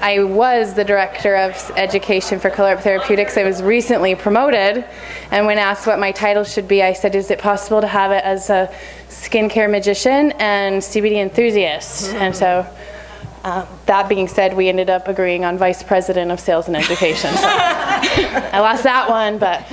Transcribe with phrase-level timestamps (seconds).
[0.00, 3.36] I was the director of education for Color Up Therapeutics.
[3.36, 4.84] I was recently promoted,
[5.30, 8.10] and when asked what my title should be, I said, "Is it possible to have
[8.10, 8.72] it as a
[9.08, 12.66] skincare magician and CBD enthusiast?" And so.
[13.42, 17.32] Uh, that being said, we ended up agreeing on vice president of sales and education.
[17.32, 19.64] So I lost that one, but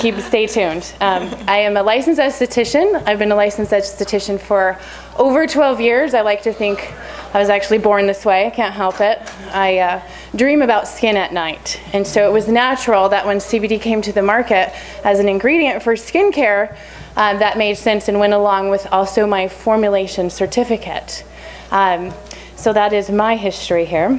[0.00, 0.94] keep stay tuned.
[1.02, 3.06] Um, I am a licensed esthetician.
[3.06, 4.78] I've been a licensed esthetician for
[5.18, 6.14] over 12 years.
[6.14, 6.90] I like to think
[7.34, 8.46] I was actually born this way.
[8.46, 9.20] I can't help it.
[9.52, 10.02] I uh,
[10.34, 14.10] dream about skin at night, and so it was natural that when CBD came to
[14.10, 14.72] the market
[15.04, 16.74] as an ingredient for skincare,
[17.16, 21.26] uh, that made sense and went along with also my formulation certificate.
[21.70, 22.14] Um,
[22.56, 24.18] so that is my history here.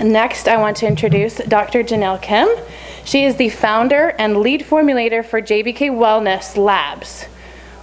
[0.00, 1.84] Next, I want to introduce Dr.
[1.84, 2.48] Janelle Kim.
[3.04, 7.26] She is the founder and lead formulator for JBK Wellness Labs.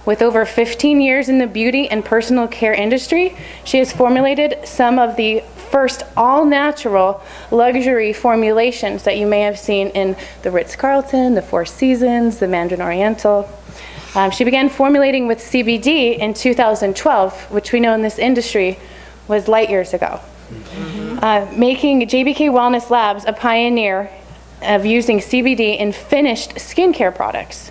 [0.04, 4.98] With over 15 years in the beauty and personal care industry, she has formulated some
[4.98, 10.74] of the first all natural luxury formulations that you may have seen in the Ritz
[10.74, 13.48] Carlton, the Four Seasons, the Mandarin Oriental.
[14.16, 18.78] Um, she began formulating with CBD in 2012, which we know in this industry
[19.28, 20.20] was light years ago.
[20.50, 21.18] Mm-hmm.
[21.22, 24.10] Uh, making JBK Wellness Labs a pioneer
[24.62, 27.70] of using CBD in finished skincare products.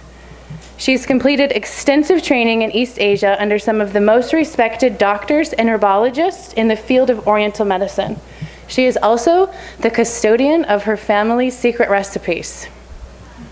[0.77, 5.69] She's completed extensive training in East Asia under some of the most respected doctors and
[5.69, 8.19] herbologists in the field of Oriental medicine.
[8.67, 12.67] She is also the custodian of her family's secret recipes.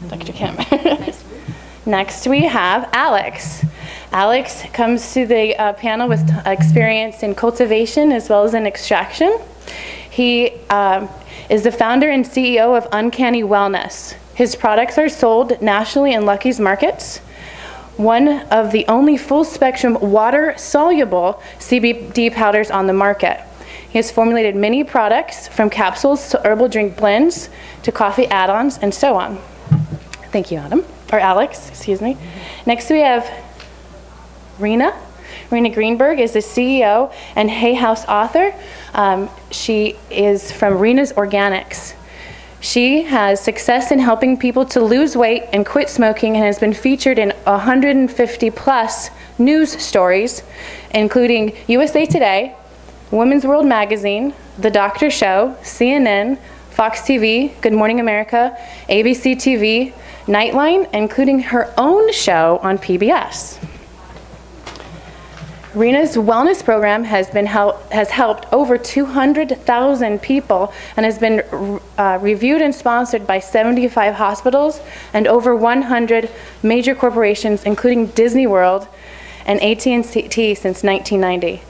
[0.08, 0.34] Dr.
[0.34, 0.56] Kim.
[1.86, 3.64] Next, we have Alex.
[4.12, 9.40] Alex comes to the uh, panel with experience in cultivation as well as in extraction.
[10.10, 11.08] He uh,
[11.50, 14.14] is the founder and CEO of Uncanny Wellness.
[14.36, 17.17] His products are sold nationally in Lucky's markets.
[17.98, 23.42] One of the only full spectrum water soluble CBD powders on the market.
[23.89, 27.49] He has formulated many products from capsules to herbal drink blends
[27.83, 29.39] to coffee add ons and so on.
[30.32, 30.86] Thank you, Adam.
[31.11, 32.15] Or Alex, excuse me.
[32.67, 33.27] Next we have
[34.59, 34.93] Rena.
[35.49, 38.54] Rena Greenberg is the CEO and Hay House author.
[38.93, 41.95] Um, she is from Rena's Organics.
[42.61, 46.73] She has success in helping people to lose weight and quit smoking and has been
[46.73, 50.43] featured in 150 plus news stories,
[50.92, 52.55] including USA Today,
[53.11, 56.38] Women's World Magazine, The Doctor Show, CNN,
[56.71, 58.55] Fox TV, Good Morning America,
[58.89, 59.93] ABC TV,
[60.26, 63.58] Nightline, including her own show on PBS.
[65.76, 71.44] Rena's wellness program has been has helped over 200,000 people and has been
[71.96, 74.82] uh, reviewed and sponsored by 75 hospitals
[75.14, 76.32] and over 100
[76.64, 78.88] major corporations, including Disney World
[79.46, 81.62] and AT&T since 1990.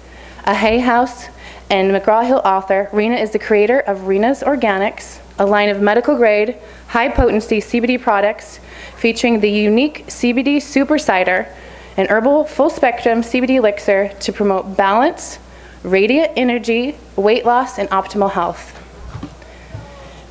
[0.46, 1.28] A Hay House
[1.70, 6.56] and McGraw-Hill author, Rena is the creator of Rena's Organics, a line of medical grade,
[6.88, 8.62] high potency CBD products
[8.96, 11.54] featuring the unique CBD Super Cider
[11.98, 15.40] an herbal full spectrum CBD elixir to promote balance,
[15.84, 18.76] radiant energy, weight loss, and optimal health.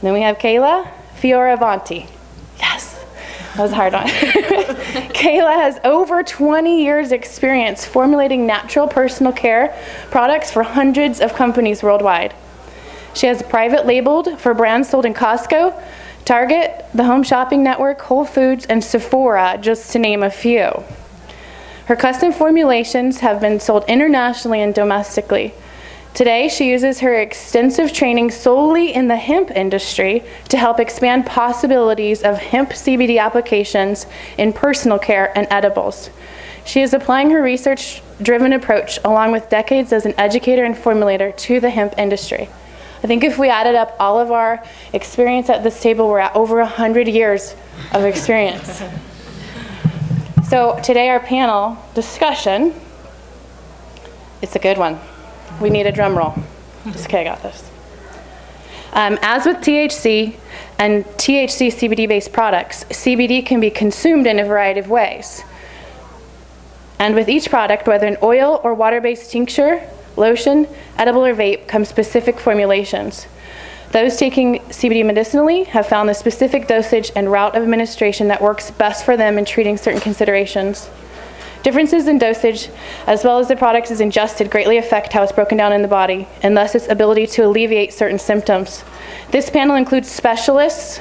[0.03, 2.09] Then we have Kayla Fioravanti.
[2.59, 3.05] Yes,
[3.57, 4.07] that was hard one.
[5.15, 9.77] Kayla has over 20 years' experience formulating natural personal care
[10.11, 12.35] products for hundreds of companies worldwide.
[13.15, 15.83] She has private labeled for brands sold in Costco,
[16.25, 20.85] Target, the Home Shopping Network, Whole Foods, and Sephora, just to name a few.
[21.89, 25.55] Her custom formulations have been sold internationally and domestically.
[26.13, 32.23] Today, she uses her extensive training solely in the hemp industry to help expand possibilities
[32.23, 34.05] of hemp CBD applications
[34.37, 36.11] in personal care and edibles.
[36.67, 41.35] She is applying her research driven approach along with decades as an educator and formulator
[41.39, 42.51] to the hemp industry.
[43.03, 44.63] I think if we added up all of our
[44.93, 47.55] experience at this table, we're at over 100 years
[47.95, 48.83] of experience.
[50.49, 52.75] So today our panel discussion,
[54.41, 54.99] it's a good one.
[55.61, 56.35] We need a drum roll.
[56.87, 57.71] okay, I got this.
[58.95, 60.37] Um, as with THC
[60.79, 65.43] and THC CBD based products, CBD can be consumed in a variety of ways.
[66.99, 69.87] And with each product, whether an oil or water based tincture,
[70.17, 70.67] lotion,
[70.97, 73.27] edible, or vape, come specific formulations.
[73.99, 78.71] Those taking CBD medicinally have found the specific dosage and route of administration that works
[78.71, 80.89] best for them in treating certain considerations.
[81.65, 82.71] Differences in dosage,
[83.09, 85.89] as well as the product is ingested, greatly affect how it's broken down in the
[85.89, 88.85] body, and thus its ability to alleviate certain symptoms.
[89.33, 91.01] This panel includes specialists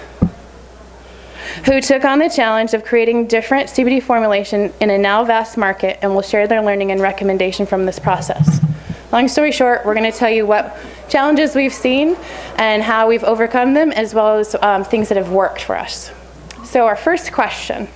[1.66, 6.00] who took on the challenge of creating different CBD formulation in a now vast market
[6.02, 8.60] and will share their learning and recommendation from this process.
[9.12, 10.78] Long story short, we're going to tell you what
[11.10, 12.18] challenges we've seen
[12.58, 16.12] and how we've overcome them, as well as um, things that have worked for us.
[16.66, 17.88] So, our first question.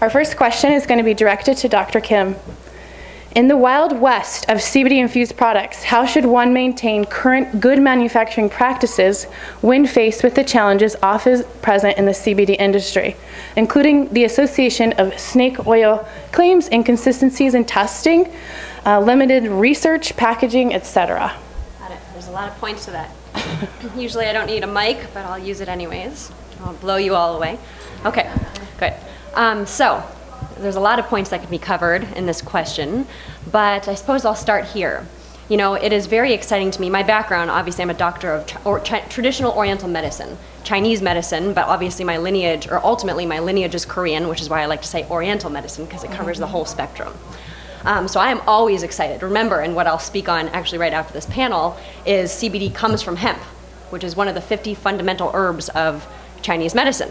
[0.00, 2.00] Our first question is going to be directed to Dr.
[2.00, 2.34] Kim.
[3.32, 8.50] In the wild west of CBD infused products, how should one maintain current good manufacturing
[8.50, 9.26] practices
[9.60, 13.14] when faced with the challenges often present in the CBD industry,
[13.54, 18.32] including the association of snake oil claims, inconsistencies in testing,
[18.84, 21.32] uh, limited research, packaging, etc.?
[22.12, 23.10] There's a lot of points to that.
[23.96, 26.32] Usually I don't need a mic, but I'll use it anyways.
[26.64, 27.60] I'll blow you all away.
[28.04, 28.28] Okay,
[28.80, 28.94] good.
[29.34, 30.02] Um, so,
[30.60, 33.06] there's a lot of points that can be covered in this question,
[33.50, 35.06] but I suppose I'll start here.
[35.48, 36.90] You know, it is very exciting to me.
[36.90, 41.54] My background, obviously, I'm a doctor of tra- or tra- traditional Oriental medicine, Chinese medicine,
[41.54, 44.82] but obviously my lineage, or ultimately my lineage is Korean, which is why I like
[44.82, 47.12] to say Oriental medicine because it covers the whole spectrum.
[47.84, 49.22] Um, so I am always excited.
[49.22, 51.76] Remember, and what I'll speak on actually right after this panel
[52.06, 53.38] is CBD comes from hemp,
[53.88, 56.06] which is one of the 50 fundamental herbs of
[56.42, 57.10] Chinese medicine.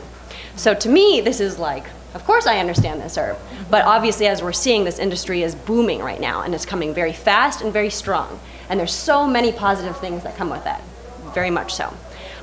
[0.56, 3.38] So to me, this is like of course, I understand this herb.
[3.70, 7.14] But obviously, as we're seeing, this industry is booming right now and it's coming very
[7.14, 8.40] fast and very strong.
[8.70, 10.84] And there's so many positive things that come with that,
[11.34, 11.94] very much so.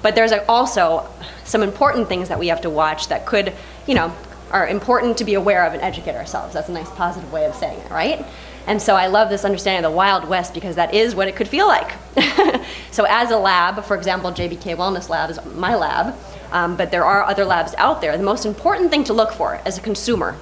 [0.03, 1.09] But there's also
[1.45, 3.53] some important things that we have to watch that could,
[3.87, 4.15] you know,
[4.53, 6.55] are important to be aware of and educate ourselves.
[6.55, 8.25] That's a nice positive way of saying it, right?
[8.69, 11.37] And so I love this understanding of the Wild West because that is what it
[11.37, 11.93] could feel like.
[12.91, 16.17] so, as a lab, for example, JBK Wellness Lab is my lab
[16.53, 18.17] um, but there are other labs out there.
[18.17, 20.37] The most important thing to look for as a consumer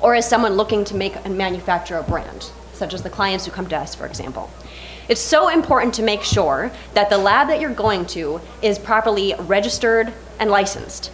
[0.00, 3.52] or as someone looking to make and manufacture a brand, such as the clients who
[3.52, 4.50] come to us, for example.
[5.08, 9.34] It's so important to make sure that the lab that you're going to is properly
[9.38, 11.12] registered and licensed.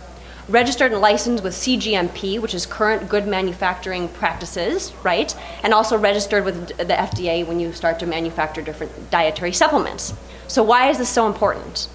[0.48, 5.36] Registered and licensed with CGMP, which is current good manufacturing practices, right?
[5.62, 10.14] And also registered with the FDA when you start to manufacture different dietary supplements.
[10.48, 11.88] So, why is this so important?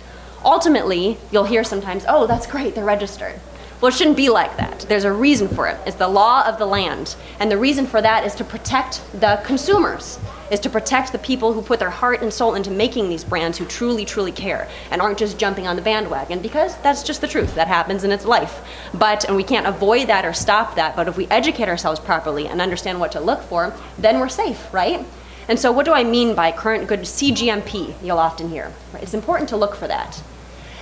[0.43, 3.39] Ultimately, you'll hear sometimes, oh, that's great, they're registered.
[3.79, 4.79] Well, it shouldn't be like that.
[4.89, 5.77] There's a reason for it.
[5.85, 7.15] It's the law of the land.
[7.39, 10.17] And the reason for that is to protect the consumers,
[10.49, 13.55] is to protect the people who put their heart and soul into making these brands
[13.55, 17.27] who truly, truly care and aren't just jumping on the bandwagon because that's just the
[17.27, 17.53] truth.
[17.53, 18.61] That happens in its life.
[18.95, 22.47] But, and we can't avoid that or stop that, but if we educate ourselves properly
[22.47, 25.05] and understand what to look for, then we're safe, right?
[25.47, 27.93] And so, what do I mean by current good CGMP?
[28.03, 28.73] You'll often hear.
[28.95, 30.21] It's important to look for that.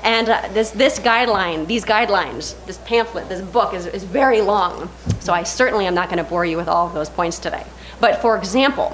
[0.04, 4.90] And uh, this, this guideline, these guidelines, this pamphlet, this book is, is very long.
[5.20, 7.66] So I certainly am not going to bore you with all of those points today.
[8.00, 8.90] But for example,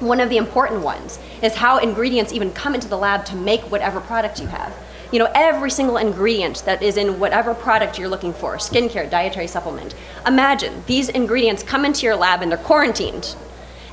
[0.00, 3.62] one of the important ones is how ingredients even come into the lab to make
[3.70, 4.74] whatever product you have.
[5.10, 9.46] You know, every single ingredient that is in whatever product you're looking for, skincare, dietary
[9.46, 9.94] supplement.
[10.26, 13.36] Imagine these ingredients come into your lab and they're quarantined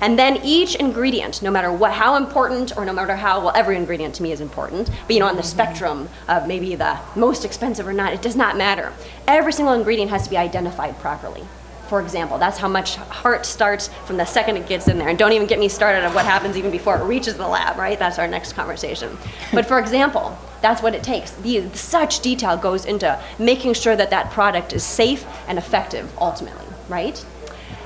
[0.01, 3.75] and then each ingredient, no matter what, how important or no matter how, well, every
[3.75, 7.45] ingredient to me is important, but you know, on the spectrum of maybe the most
[7.45, 8.93] expensive or not, it does not matter.
[9.27, 11.43] Every single ingredient has to be identified properly.
[11.89, 15.09] For example, that's how much heart starts from the second it gets in there.
[15.09, 17.77] And don't even get me started on what happens even before it reaches the lab,
[17.77, 17.97] right?
[17.97, 19.17] That's our next conversation.
[19.51, 21.31] But for example, that's what it takes.
[21.31, 26.67] The, such detail goes into making sure that that product is safe and effective ultimately,
[26.89, 27.25] right?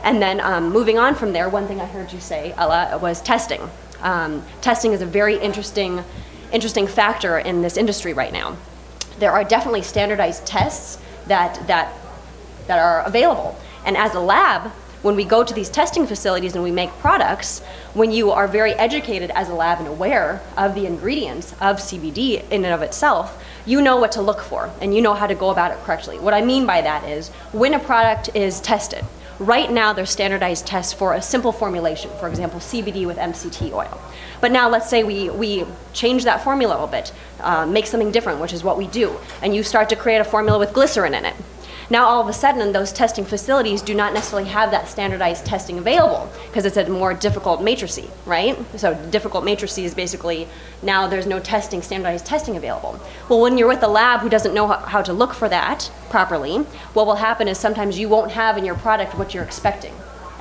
[0.03, 3.21] And then um, moving on from there, one thing I heard you say, Ella, was
[3.21, 3.61] testing.
[4.01, 6.03] Um, testing is a very interesting,
[6.51, 8.57] interesting factor in this industry right now.
[9.19, 11.93] There are definitely standardized tests that, that,
[12.67, 13.57] that are available.
[13.85, 14.71] And as a lab,
[15.03, 17.59] when we go to these testing facilities and we make products,
[17.93, 22.49] when you are very educated as a lab and aware of the ingredients of CBD
[22.49, 25.35] in and of itself, you know what to look for and you know how to
[25.35, 26.19] go about it correctly.
[26.19, 29.05] What I mean by that is when a product is tested,
[29.39, 33.99] Right now, there's standardized tests for a simple formulation, for example, CBD with MCT oil.
[34.41, 38.39] But now, let's say we, we change that formula a bit, uh, make something different,
[38.39, 41.25] which is what we do, and you start to create a formula with glycerin in
[41.25, 41.35] it.
[41.93, 45.77] Now, all of a sudden, those testing facilities do not necessarily have that standardized testing
[45.77, 48.57] available because it's a more difficult matrix, right?
[48.79, 50.47] So, difficult matrices basically
[50.81, 52.99] now there's no testing, standardized testing available.
[53.29, 56.57] Well, when you're with a lab who doesn't know how to look for that properly,
[56.95, 59.93] what will happen is sometimes you won't have in your product what you're expecting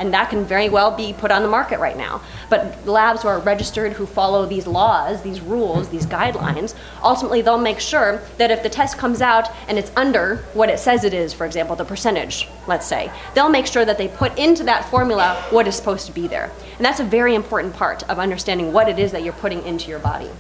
[0.03, 2.21] and that can very well be put on the market right now.
[2.51, 7.57] But labs who are registered, who follow these laws, these rules, these guidelines, ultimately they'll
[7.57, 11.15] make sure that if the test comes out and it's under what it says it
[11.15, 14.85] is, for example, the percentage, let's say, they'll make sure that they put into that
[14.91, 16.51] formula what is supposed to be there.
[16.77, 19.89] And that's a very important part of understanding what it is that you're putting into
[19.89, 20.31] your body.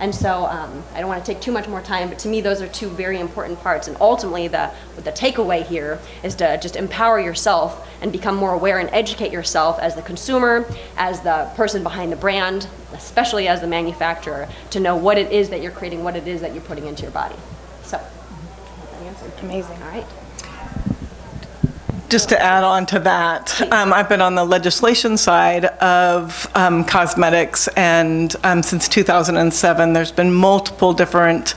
[0.00, 2.40] And so um, I don't want to take too much more time, but to me,
[2.40, 3.88] those are two very important parts.
[3.88, 8.78] And ultimately, the, the takeaway here is to just empower yourself and become more aware
[8.78, 13.66] and educate yourself as the consumer, as the person behind the brand, especially as the
[13.66, 16.86] manufacturer, to know what it is that you're creating, what it is that you're putting
[16.86, 17.36] into your body.
[17.84, 18.00] So.
[19.42, 19.82] Amazing.
[19.82, 20.06] All right.
[22.12, 26.84] Just to add on to that, um, I've been on the legislation side of um,
[26.84, 31.54] cosmetics, and um, since 2007, there's been multiple different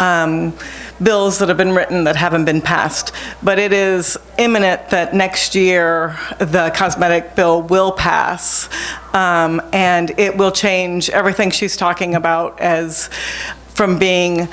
[0.00, 0.56] um,
[1.02, 3.12] bills that have been written that haven't been passed.
[3.42, 8.70] But it is imminent that next year the cosmetic bill will pass,
[9.12, 13.10] um, and it will change everything she's talking about as
[13.74, 14.48] from being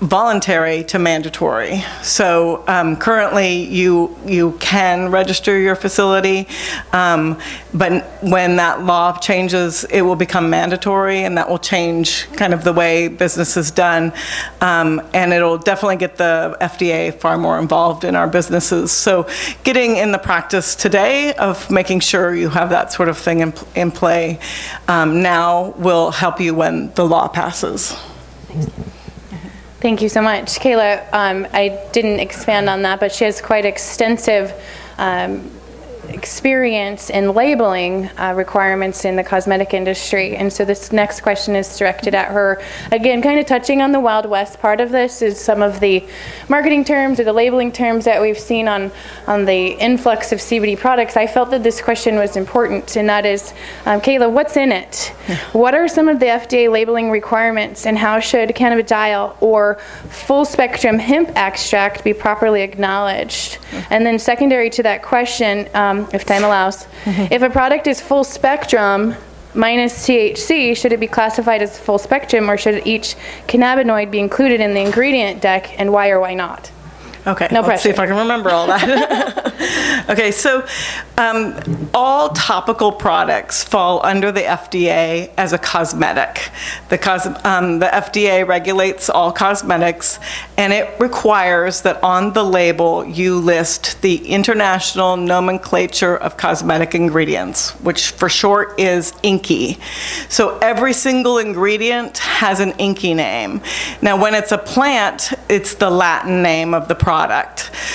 [0.00, 1.82] voluntary to mandatory.
[2.02, 6.46] So um, currently, you you can register your facility,
[6.92, 7.38] um,
[7.74, 12.62] but when that law changes, it will become mandatory, and that will change kind of
[12.62, 14.12] the way business is done,
[14.60, 18.92] um, and it'll definitely get the FDA far more involved in our businesses.
[18.92, 19.28] So
[19.64, 23.52] getting in the practice today of making sure you have that sort of thing in,
[23.74, 24.38] in play
[24.86, 27.96] um, now will help you when the law passes.
[29.80, 30.58] Thank you so much.
[30.58, 34.52] Kayla, um, I didn't expand on that, but she has quite extensive
[34.98, 35.48] um,
[36.10, 40.36] experience in labeling uh, requirements in the cosmetic industry.
[40.36, 42.62] And so this next question is directed at her.
[42.92, 46.04] Again, kind of touching on the Wild West part of this is some of the
[46.48, 48.90] marketing terms or the labeling terms that we've seen on,
[49.26, 51.16] on the influx of CBD products.
[51.16, 53.52] I felt that this question was important, and that is,
[53.86, 55.12] um, Kayla, what's in it?
[55.52, 59.76] What are some of the FDA labeling requirements, and how should cannabidiol or
[60.08, 63.58] full spectrum hemp extract be properly acknowledged?
[63.90, 68.00] And then secondary to that question, um, Um, if time allows, if a product is
[68.00, 69.14] full spectrum
[69.54, 74.60] minus THC, should it be classified as full spectrum or should each cannabinoid be included
[74.60, 76.70] in the ingredient deck and why or why not?
[77.28, 77.98] Okay, No let's see if.
[77.98, 80.06] I can remember all that.
[80.08, 80.66] okay, so
[81.18, 81.54] um,
[81.92, 86.50] all topical products fall under the FDA as a cosmetic.
[86.88, 90.18] The, cos- um, the FDA regulates all cosmetics,
[90.56, 97.72] and it requires that on the label you list the international nomenclature of cosmetic ingredients,
[97.80, 99.78] which for short is INCI.
[100.30, 103.60] So every single ingredient has an INCI name.
[104.00, 107.17] Now, when it's a plant, it's the Latin name of the product.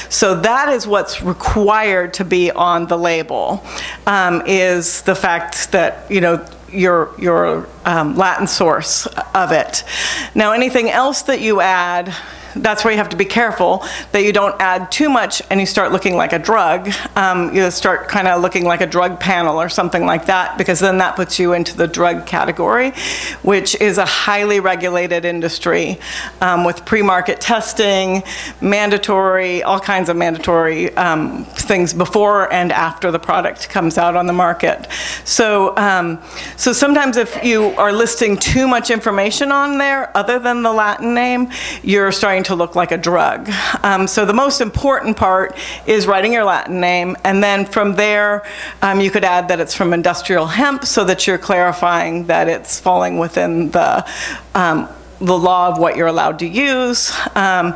[0.09, 3.63] So that is what's required to be on the label,
[4.05, 9.83] um, is the fact that, you know, your, your um, Latin source of it.
[10.33, 12.13] Now, anything else that you add,
[12.55, 15.65] that's where you have to be careful that you don't add too much and you
[15.65, 16.91] start looking like a drug.
[17.15, 20.79] Um, you start kind of looking like a drug panel or something like that, because
[20.79, 22.91] then that puts you into the drug category,
[23.41, 25.99] which is a highly regulated industry
[26.41, 28.23] um, with pre market testing,
[28.61, 34.27] mandatory, all kinds of mandatory um, things before and after the product comes out on
[34.27, 34.87] the market.
[35.25, 36.21] So, um,
[36.57, 41.13] so sometimes if you are listing too much information on there other than the Latin
[41.13, 41.49] name,
[41.81, 43.49] you're starting to look like a drug.
[43.83, 48.45] Um, so the most important part is writing your Latin name, and then from there,
[48.81, 52.79] um, you could add that it's from industrial hemp so that you're clarifying that it's
[52.79, 54.05] falling within the
[54.55, 54.87] um,
[55.19, 57.11] the law of what you're allowed to use.
[57.35, 57.75] Um,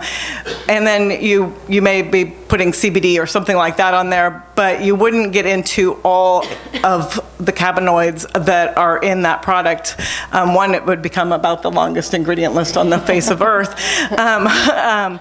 [0.68, 4.82] and then you, you may be putting CBD or something like that on there, but
[4.84, 6.46] you wouldn't get into all
[6.84, 9.96] of the cannabinoids that are in that product.
[10.32, 13.76] Um, one, it would become about the longest ingredient list on the face of Earth.
[14.18, 15.20] Um, um,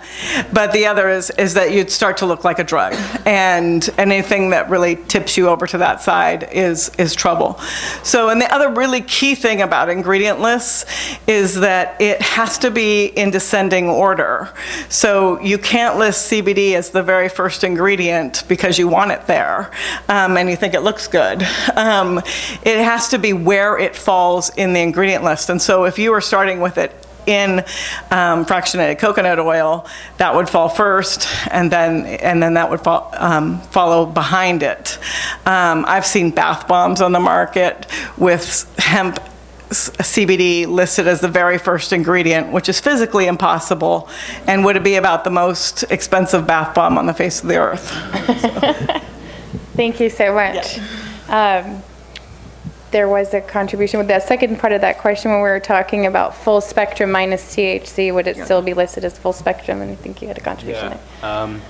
[0.52, 2.94] but the other is, is that you'd start to look like a drug.
[3.26, 7.58] And anything that really tips you over to that side is, is trouble.
[8.02, 10.86] So, and the other really key thing about ingredient lists
[11.26, 14.50] is that it has to be in descending order.
[14.88, 19.70] So you can't list CBD as the very first ingredient because you want it there
[20.08, 21.46] um, and you think it looks good.
[21.74, 22.18] Um,
[22.64, 25.50] it has to be where it falls in the ingredient list.
[25.50, 26.92] And so if you were starting with it
[27.26, 27.58] in
[28.10, 29.86] um, fractionated coconut oil,
[30.18, 34.98] that would fall first, and then and then that would fall, um, follow behind it.
[35.44, 39.18] Um, I've seen bath bombs on the market with hemp
[39.76, 44.08] CBD listed as the very first ingredient, which is physically impossible,
[44.46, 47.56] and would it be about the most expensive bath bomb on the face of the
[47.56, 47.90] earth.
[49.76, 50.78] Thank you so much.
[51.28, 51.82] Um,
[52.90, 56.06] there was a contribution with that second part of that question when we were talking
[56.06, 58.14] about full spectrum minus THC.
[58.14, 59.82] Would it still be listed as full spectrum?
[59.82, 61.30] And I think you had a contribution there.
[61.30, 61.60] Um,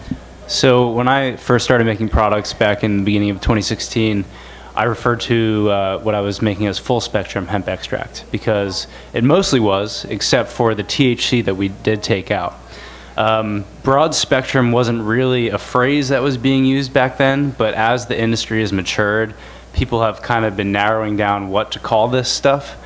[0.47, 4.25] so when I first started making products back in the beginning of 2016,
[4.77, 9.25] I referred to uh, what I was making as full spectrum hemp extract because it
[9.25, 12.55] mostly was, except for the THC that we did take out.
[13.17, 18.07] Um, broad spectrum wasn't really a phrase that was being used back then, but as
[18.07, 19.35] the industry has matured,
[19.73, 22.77] people have kind of been narrowing down what to call this stuff.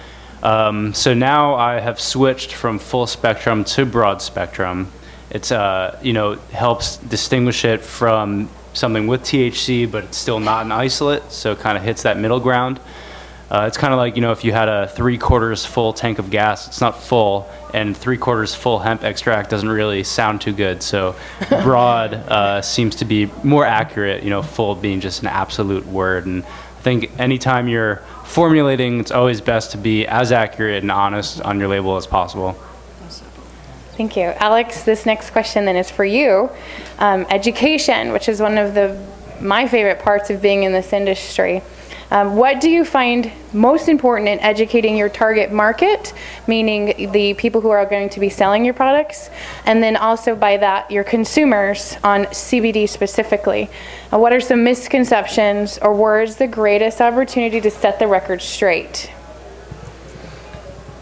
[0.44, 4.92] Um, so now I have switched from full spectrum to broad spectrum.
[5.30, 10.64] It's uh, you know helps distinguish it from something with THC, but it's still not
[10.64, 12.80] an isolate, so it kind of hits that middle ground.
[13.50, 16.20] Uh, it's kind of like you know if you had a three quarters full tank
[16.20, 20.52] of gas, it's not full, and three quarters full hemp extract doesn't really sound too
[20.52, 20.82] good.
[20.82, 21.16] So
[21.62, 24.22] broad uh, seems to be more accurate.
[24.22, 29.10] You know, full being just an absolute word, and I think anytime you're formulating, it's
[29.10, 32.56] always best to be as accurate and honest on your label as possible.
[34.00, 34.32] Thank you.
[34.38, 36.48] Alex, this next question then is for you.
[37.00, 38.98] Um, education, which is one of the
[39.42, 41.60] my favorite parts of being in this industry.
[42.10, 46.14] Um, what do you find most important in educating your target market,
[46.46, 49.28] meaning the people who are going to be selling your products,
[49.66, 53.68] and then also by that, your consumers on CBD specifically?
[54.10, 58.40] Uh, what are some misconceptions, or where is the greatest opportunity to set the record
[58.40, 59.10] straight?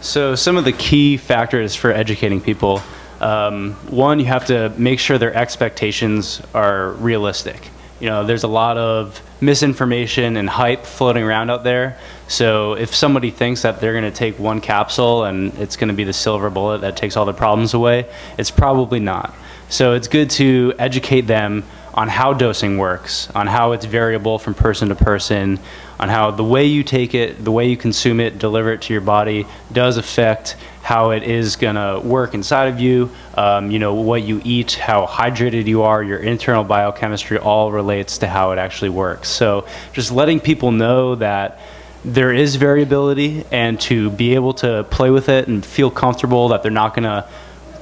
[0.01, 2.81] So, some of the key factors for educating people
[3.19, 7.69] um, one, you have to make sure their expectations are realistic.
[7.99, 11.97] You know, there's a lot of misinformation and hype floating around out there.
[12.29, 15.93] So if somebody thinks that they're going to take one capsule and it's going to
[15.93, 19.35] be the silver bullet that takes all the problems away, it's probably not.
[19.67, 24.53] So it's good to educate them on how dosing works, on how it's variable from
[24.53, 25.59] person to person,
[25.99, 28.93] on how the way you take it, the way you consume it, deliver it to
[28.93, 33.79] your body does affect how it is going to work inside of you, um, you
[33.79, 38.51] know, what you eat, how hydrated you are, your internal biochemistry all relates to how
[38.51, 39.27] it actually works.
[39.27, 41.59] So just letting people know that
[42.05, 46.63] there is variability and to be able to play with it and feel comfortable that
[46.63, 47.27] they're not going to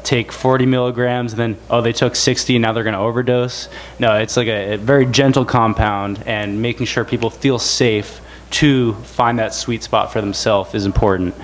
[0.04, 3.70] take 40 milligrams and then oh they took 60 and now they're going to overdose
[4.00, 8.94] no it's like a, a, very gentle compound and making sure people feel safe to
[8.94, 11.36] find that sweet spot for themselves is important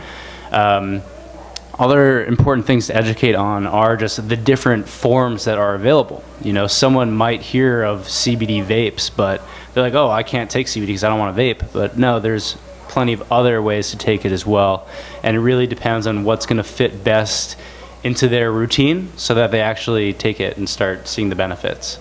[0.52, 1.02] um,
[1.80, 6.24] other important things to educate on are just the different forms that are available.
[6.42, 9.42] You know, someone might hear of CBD vapes, but
[9.74, 11.74] they're like, oh, I can't take CBD because I don't want to vape.
[11.74, 12.58] But no, there's
[12.90, 14.88] plenty of other ways to take it as well.
[15.24, 17.58] And it really depends on what's going to fit best
[18.04, 22.00] into their routine so that they actually take it and start seeing the benefits.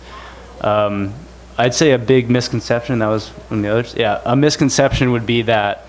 [0.60, 1.14] Um,
[1.58, 3.94] I'd say a big misconception, that was the others.
[3.96, 5.86] Yeah, a misconception would be that,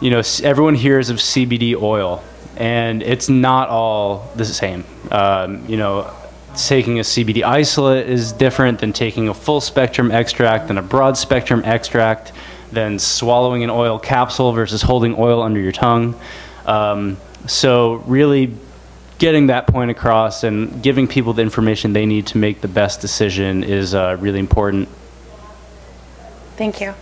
[0.00, 2.22] you know, everyone hears of CBD oil
[2.56, 4.84] and it's not all the same.
[5.10, 6.12] Um, you know,
[6.56, 11.16] taking a CBD isolate is different than taking a full spectrum extract than a broad
[11.16, 12.32] spectrum extract,
[12.72, 16.14] than swallowing an oil capsule versus holding oil under your tongue.
[16.66, 18.54] Um, so really
[19.20, 23.02] getting that point across and giving people the information they need to make the best
[23.02, 24.88] decision is uh, really important.
[26.56, 26.94] Thank you.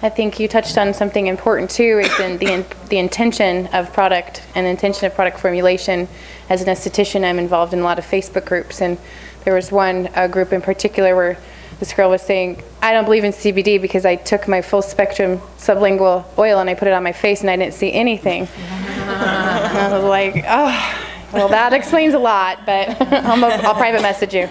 [0.00, 3.92] I think you touched on something important too, is in the, in, the intention of
[3.92, 6.08] product and intention of product formulation.
[6.48, 8.96] As an esthetician, I'm involved in a lot of Facebook groups, and
[9.44, 11.38] there was one group in particular where
[11.78, 15.38] this girl was saying, I don't believe in CBD because I took my full spectrum
[15.58, 18.48] sublingual oil and I put it on my face and I didn't see anything.
[19.04, 21.01] I was like, oh,
[21.32, 24.48] well, that explains a lot, but I'll, I'll private message you.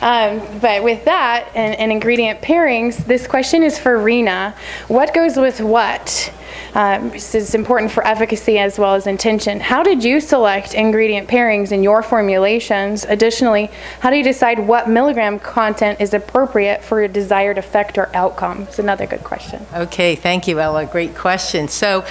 [0.00, 4.54] Um, but with that and, and, ingredient pairings, this question is for Rena.
[4.88, 6.32] What goes with what?
[6.74, 9.60] Um, this is important for efficacy as well as intention.
[9.60, 13.04] How did you select ingredient pairings in your formulations?
[13.04, 18.14] Additionally, how do you decide what milligram content is appropriate for your desired effect or
[18.14, 18.62] outcome?
[18.62, 19.66] It's another good question.
[19.74, 20.86] Okay, thank you, Ella.
[20.86, 21.68] Great question.
[21.68, 22.04] So,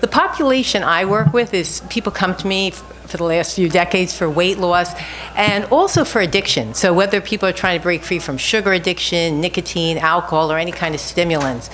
[0.00, 2.72] the population I work with is people come to me
[3.06, 4.94] for the last few decades for weight loss
[5.34, 6.74] and also for addiction.
[6.74, 10.72] So, whether people are trying to break free from sugar addiction, nicotine, alcohol, or any
[10.72, 11.70] kind of stimulants.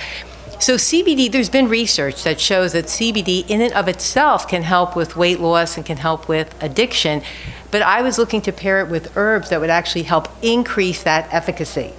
[0.61, 4.95] So, CBD, there's been research that shows that CBD in and of itself can help
[4.95, 7.23] with weight loss and can help with addiction.
[7.71, 11.33] But I was looking to pair it with herbs that would actually help increase that
[11.33, 11.93] efficacy.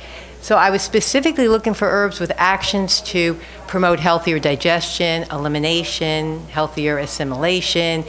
[0.43, 6.98] So I was specifically looking for herbs with actions to promote healthier digestion, elimination, healthier
[6.98, 8.04] assimilation,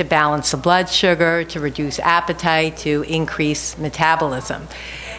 [0.00, 4.66] to balance the blood sugar, to reduce appetite, to increase metabolism.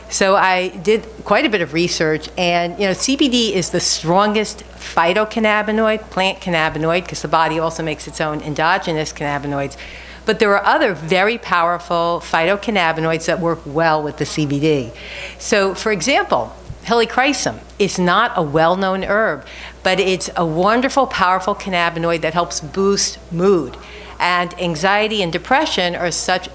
[0.10, 4.66] So I did quite a bit of research, and you know, CBD is the strongest
[4.76, 9.78] phytocannabinoid, plant cannabinoid, because the body also makes its own endogenous cannabinoids.
[10.26, 14.94] But there are other very powerful phytocannabinoids that work well with the CBD.
[15.40, 19.46] So, for example, helichrysum is not a well-known herb,
[19.84, 23.78] but it's a wonderful, powerful cannabinoid that helps boost mood.
[24.22, 26.48] And anxiety and depression are such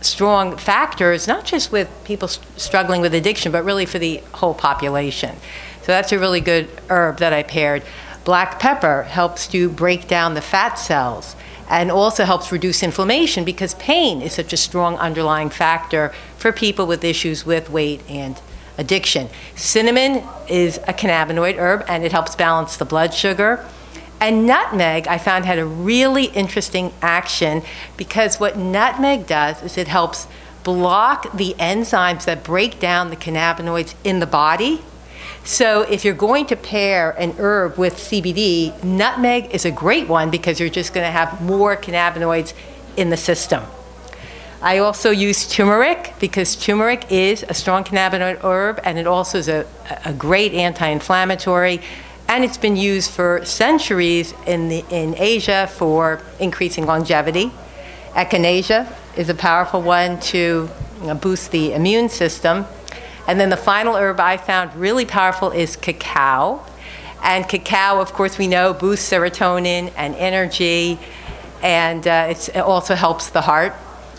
[0.00, 5.36] strong factors, not just with people struggling with addiction, but really for the whole population.
[5.82, 7.82] So that's a really good herb that I paired.
[8.24, 11.36] Black pepper helps to break down the fat cells
[11.68, 16.86] and also helps reduce inflammation because pain is such a strong underlying factor for people
[16.86, 18.40] with issues with weight and
[18.78, 19.28] addiction.
[19.56, 23.64] Cinnamon is a cannabinoid herb and it helps balance the blood sugar.
[24.24, 27.60] And nutmeg, I found, had a really interesting action
[27.98, 30.26] because what nutmeg does is it helps
[30.62, 34.80] block the enzymes that break down the cannabinoids in the body.
[35.44, 40.30] So if you're going to pair an herb with CBD, nutmeg is a great one
[40.30, 42.54] because you're just going to have more cannabinoids
[42.96, 43.62] in the system.
[44.62, 49.48] I also use turmeric because turmeric is a strong cannabinoid herb and it also is
[49.48, 49.66] a,
[50.06, 51.82] a great anti inflammatory.
[52.34, 57.52] And it's been used for centuries in, the, in Asia for increasing longevity.
[58.10, 60.68] Echinacea is a powerful one to
[61.00, 62.66] you know, boost the immune system.
[63.28, 66.66] And then the final herb I found really powerful is cacao.
[67.22, 70.98] And cacao, of course, we know boosts serotonin and energy,
[71.62, 73.74] and uh, it also helps the heart.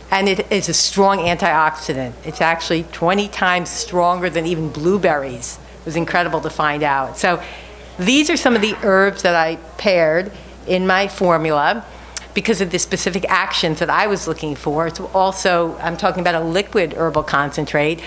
[0.10, 2.14] And it is a strong antioxidant.
[2.24, 5.60] It's actually 20 times stronger than even blueberries.
[5.80, 7.18] It was incredible to find out.
[7.18, 7.44] So
[7.98, 10.32] these are some of the herbs that I paired
[10.68, 11.86] in my formula
[12.34, 14.94] because of the specific actions that I was looking for.
[14.94, 18.02] So also, I'm talking about a liquid herbal concentrate.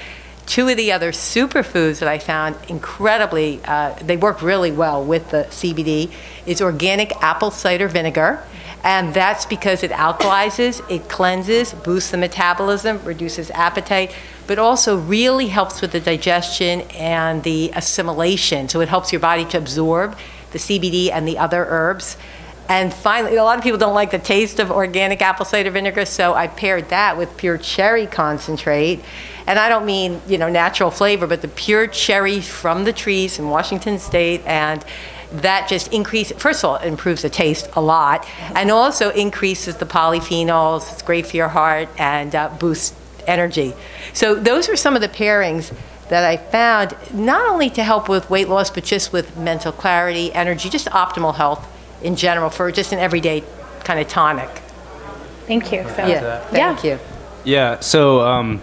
[0.45, 5.31] Two of the other superfoods that I found incredibly, uh, they work really well with
[5.31, 6.11] the CBD,
[6.47, 8.43] is organic apple cider vinegar.
[8.85, 14.15] And that's because it alkalizes, it cleanses, boosts the metabolism, reduces appetite,
[14.49, 18.69] but also really helps with the digestion and the assimilation.
[18.69, 20.17] So it helps your body to absorb
[20.51, 22.17] the CBD and the other herbs.
[22.71, 26.05] And finally, a lot of people don't like the taste of organic apple cider vinegar,
[26.05, 29.01] so I paired that with pure cherry concentrate.
[29.47, 33.39] And I don't mean, you know, natural flavor, but the pure cherry from the trees
[33.39, 34.43] in Washington State.
[34.45, 34.85] And
[35.33, 39.87] that just increases, first of all, improves the taste a lot, and also increases the
[39.87, 40.91] polyphenols.
[40.93, 42.95] It's great for your heart and uh, boosts
[43.29, 43.75] energy.
[44.13, 45.73] So those are some of the pairings
[46.09, 50.33] that I found, not only to help with weight loss, but just with mental clarity,
[50.33, 51.67] energy, just optimal health
[52.03, 53.45] in general for just an everyday
[53.85, 54.49] kind of tonic.
[55.47, 55.85] Thank you.
[55.97, 56.91] So, Yeah, thank Yeah.
[56.91, 56.99] you.
[57.45, 58.61] Yeah, so, um,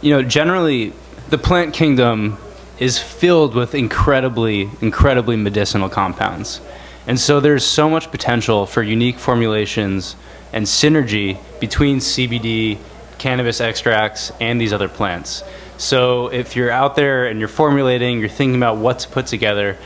[0.00, 0.92] you know, generally,
[1.30, 2.38] the plant kingdom
[2.78, 6.60] is filled with incredibly, incredibly medicinal compounds.
[7.06, 10.16] And so there's so much potential for unique formulations
[10.52, 12.78] and synergy between CBD,
[13.18, 15.42] cannabis extracts, and these other plants.
[15.76, 19.76] So if you're out there and you're formulating, you're thinking about what to put together,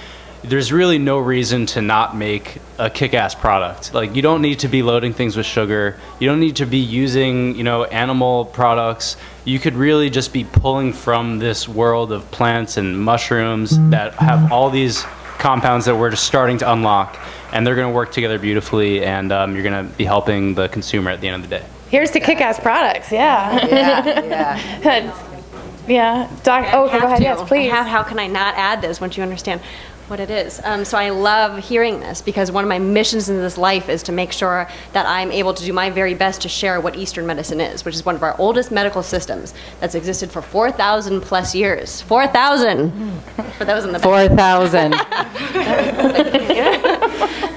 [0.44, 3.92] there's really no reason to not make a kick-ass product.
[3.92, 5.96] Like you don't need to be loading things with sugar.
[6.20, 9.16] You don't need to be using, you know, animal products.
[9.44, 14.52] You could really just be pulling from this world of plants and mushrooms that have
[14.52, 15.04] all these
[15.38, 17.18] compounds that we're just starting to unlock,
[17.52, 20.68] and they're going to work together beautifully, and um, you're going to be helping the
[20.68, 21.64] consumer at the end of the day.
[21.90, 23.10] Here's to kick-ass products.
[23.10, 23.66] Yeah.
[23.66, 25.38] Yeah, yeah.
[25.88, 26.30] yeah.
[26.42, 26.68] Doc.
[26.72, 27.18] Oh, okay, have go ahead.
[27.18, 27.24] to.
[27.24, 27.70] Yes, please.
[27.70, 29.62] How, how can I not add this once you understand
[30.08, 30.60] what it is?
[30.64, 34.02] Um, so I love hearing this because one of my missions in this life is
[34.04, 37.26] to make sure that I'm able to do my very best to share what Eastern
[37.26, 41.54] medicine is, which is one of our oldest medical systems that's existed for 4,000 plus
[41.54, 42.02] years.
[42.02, 43.22] 4,000
[43.56, 44.02] for those in the back.
[44.02, 44.92] 4,000.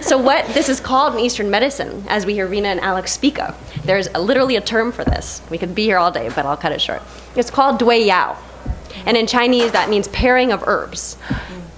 [0.02, 3.40] So what this is called in Eastern medicine, as we hear Rena and Alex speak
[3.40, 3.56] of,
[3.86, 5.42] there's a, literally a term for this.
[5.50, 7.02] We could be here all day, but I'll cut it short.
[7.36, 8.38] It's called Dui Yao.
[9.06, 11.18] And in Chinese, that means pairing of herbs.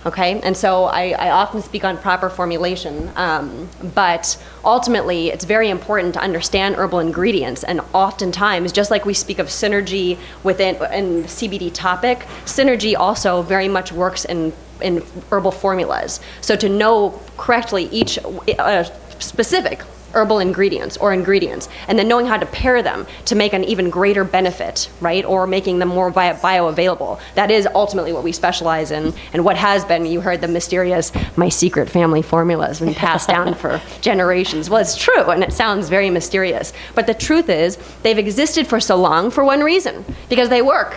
[0.05, 5.69] Okay, and so I, I often speak on proper formulation, um, but ultimately it's very
[5.69, 7.63] important to understand herbal ingredients.
[7.63, 13.69] And oftentimes, just like we speak of synergy within in CBD topic, synergy also very
[13.69, 14.51] much works in
[14.83, 16.19] in herbal formulas.
[16.41, 18.19] So to know correctly each
[18.59, 18.83] uh,
[19.19, 19.81] specific
[20.13, 23.89] herbal ingredients or ingredients, and then knowing how to pair them to make an even
[23.89, 25.25] greater benefit, right?
[25.25, 27.19] Or making them more bio- bioavailable.
[27.35, 30.05] That is ultimately what we specialize in, and what has been.
[30.05, 34.69] You heard the mysterious "my secret family formulas" been passed down for generations.
[34.69, 36.73] Well, it's true, and it sounds very mysterious.
[36.95, 40.95] But the truth is, they've existed for so long for one reason: because they work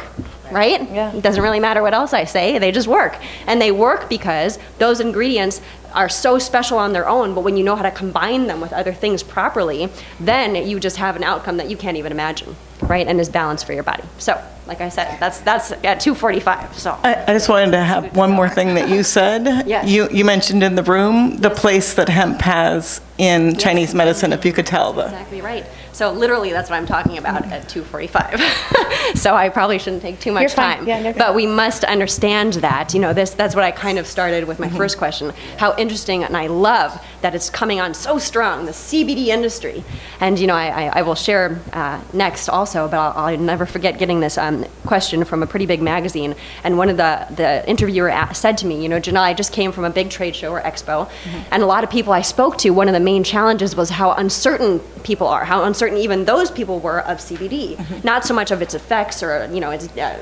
[0.51, 0.89] right?
[0.91, 1.13] Yeah.
[1.13, 3.17] It doesn't really matter what else I say, they just work.
[3.47, 5.61] And they work because those ingredients
[5.97, 8.73] are so special on their own, but when you know how to combine them with
[8.73, 9.89] other things properly,
[10.21, 13.07] then you just have an outcome that you can't even imagine, right?
[13.07, 14.05] And is balanced for your body.
[14.19, 16.75] So, like I said, that's that's at 2:45.
[16.75, 19.47] So I, I just wanted to have one more thing that you said.
[19.67, 19.89] Yes.
[19.89, 24.45] You, you mentioned in the room the place that hemp has in Chinese medicine, if
[24.45, 25.05] you could tell the.
[25.07, 25.65] exactly right.
[25.97, 27.97] So literally, that's what I'm talking about at mm-hmm.
[27.97, 29.17] 2:45.
[29.17, 30.77] so I probably shouldn't take too much You're fine.
[30.77, 30.87] time.
[30.87, 32.93] Yeah, you're but we must understand that.
[32.93, 34.77] You know, this that's what I kind of started with my mm-hmm.
[34.77, 35.33] first question.
[35.57, 39.83] How interesting, and I love that it's coming on so strong, the CBD industry.
[40.21, 43.67] And you know, I, I, I will share uh, next also, but I'll, I'll never
[43.67, 46.37] forget getting this um, question from a pretty big magazine.
[46.63, 49.53] And one of the the interviewer a- said to me, you know, Janelle, I just
[49.53, 51.11] came from a big trade show or expo,
[51.51, 54.13] and a lot of people I spoke to, one of the main challenges was how
[54.13, 58.05] uncertain people are, how uncertain even those people were of CBD.
[58.05, 60.17] Not so much of its effects or you know, it's uh,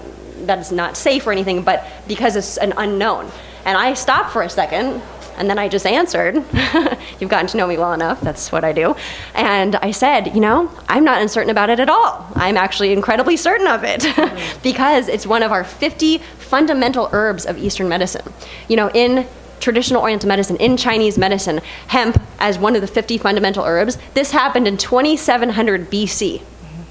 [0.46, 3.30] that it's not safe or anything, but because it's an unknown.
[3.66, 5.00] And I stopped for a second,
[5.36, 6.36] and then I just answered.
[7.20, 8.96] You've gotten to know me well enough, that's what I do.
[9.34, 12.26] And I said, you know, I'm not uncertain about it at all.
[12.34, 14.06] I'm actually incredibly certain of it
[14.62, 18.32] because it's one of our 50 fundamental herbs of Eastern medicine.
[18.68, 19.26] You know, in
[19.60, 24.30] traditional Oriental medicine, in Chinese medicine, hemp as one of the 50 fundamental herbs, this
[24.30, 26.42] happened in 2700 BC.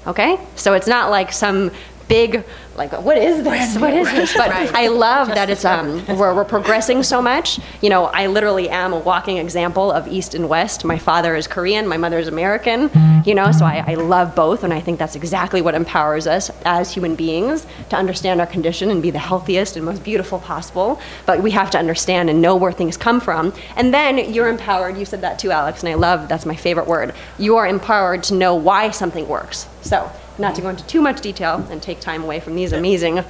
[0.06, 0.38] Okay?
[0.56, 1.70] So it's not like some
[2.08, 2.44] big
[2.76, 3.78] like what is this?
[3.78, 4.34] What is this?
[4.34, 7.60] But i love that it's um we're, we're progressing so much.
[7.80, 10.84] You know i literally am a walking example of east and west.
[10.84, 12.90] My father is korean my mother is american
[13.24, 16.50] you know so I, I love both and i think that's exactly what empowers us
[16.64, 21.00] as human beings to understand our condition and be the healthiest and most beautiful possible.
[21.26, 23.52] But we have to understand and know where things come from.
[23.76, 24.96] And then you're empowered.
[24.96, 27.14] You said that too alex and i love that's my favorite word.
[27.38, 29.68] You are empowered to know why something works.
[29.82, 33.24] So not to go into too much detail and take time away from these amazing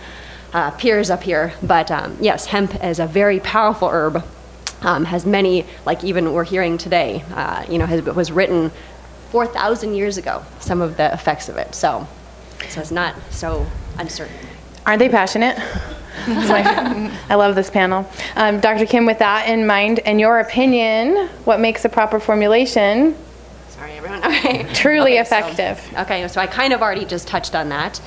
[0.53, 4.25] uh, peers up here, but um, yes, hemp is a very powerful herb.
[4.83, 8.71] Um, has many, like even we're hearing today, uh, you know, has, was written
[9.31, 11.75] 4,000 years ago, some of the effects of it.
[11.75, 12.07] So,
[12.69, 13.67] so it's not so
[13.99, 14.37] uncertain.
[14.85, 15.57] Aren't they passionate?
[16.27, 18.09] I love this panel.
[18.37, 18.87] Um, Dr.
[18.87, 23.17] Kim, with that in mind, in your opinion, what makes a proper formulation.
[24.45, 24.65] Okay.
[24.75, 25.95] truly Okay, so- effective?
[25.99, 28.01] Okay, so I kind of already just touched on that.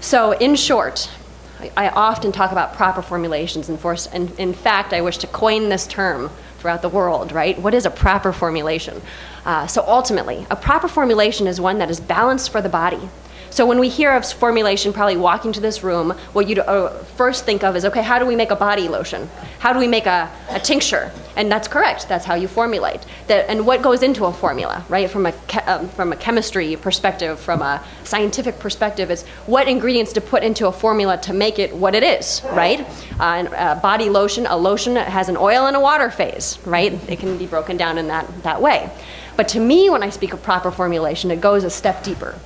[0.00, 1.10] So, in short,
[1.58, 5.26] I, I often talk about proper formulations, and, for, and in fact, I wish to
[5.26, 7.58] coin this term throughout the world, right?
[7.58, 9.00] What is a proper formulation?
[9.44, 13.08] Uh, so, ultimately, a proper formulation is one that is balanced for the body.
[13.56, 17.46] So when we hear of formulation, probably walking to this room, what you'd uh, first
[17.46, 19.30] think of is, okay, how do we make a body lotion?
[19.60, 21.10] How do we make a, a tincture?
[21.36, 22.06] And that's correct.
[22.06, 23.00] That's how you formulate.
[23.28, 25.08] That, and what goes into a formula, right?
[25.08, 30.12] From a che- um, from a chemistry perspective, from a scientific perspective, is what ingredients
[30.12, 32.80] to put into a formula to make it what it is, right?
[33.18, 36.92] Uh, and a body lotion, a lotion has an oil and a water phase, right?
[37.08, 38.90] It can be broken down in that that way.
[39.34, 42.38] But to me, when I speak of proper formulation, it goes a step deeper.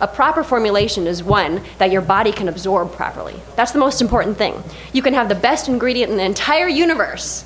[0.00, 3.34] A proper formulation is one that your body can absorb properly.
[3.56, 4.62] That's the most important thing.
[4.92, 7.44] You can have the best ingredient in the entire universe,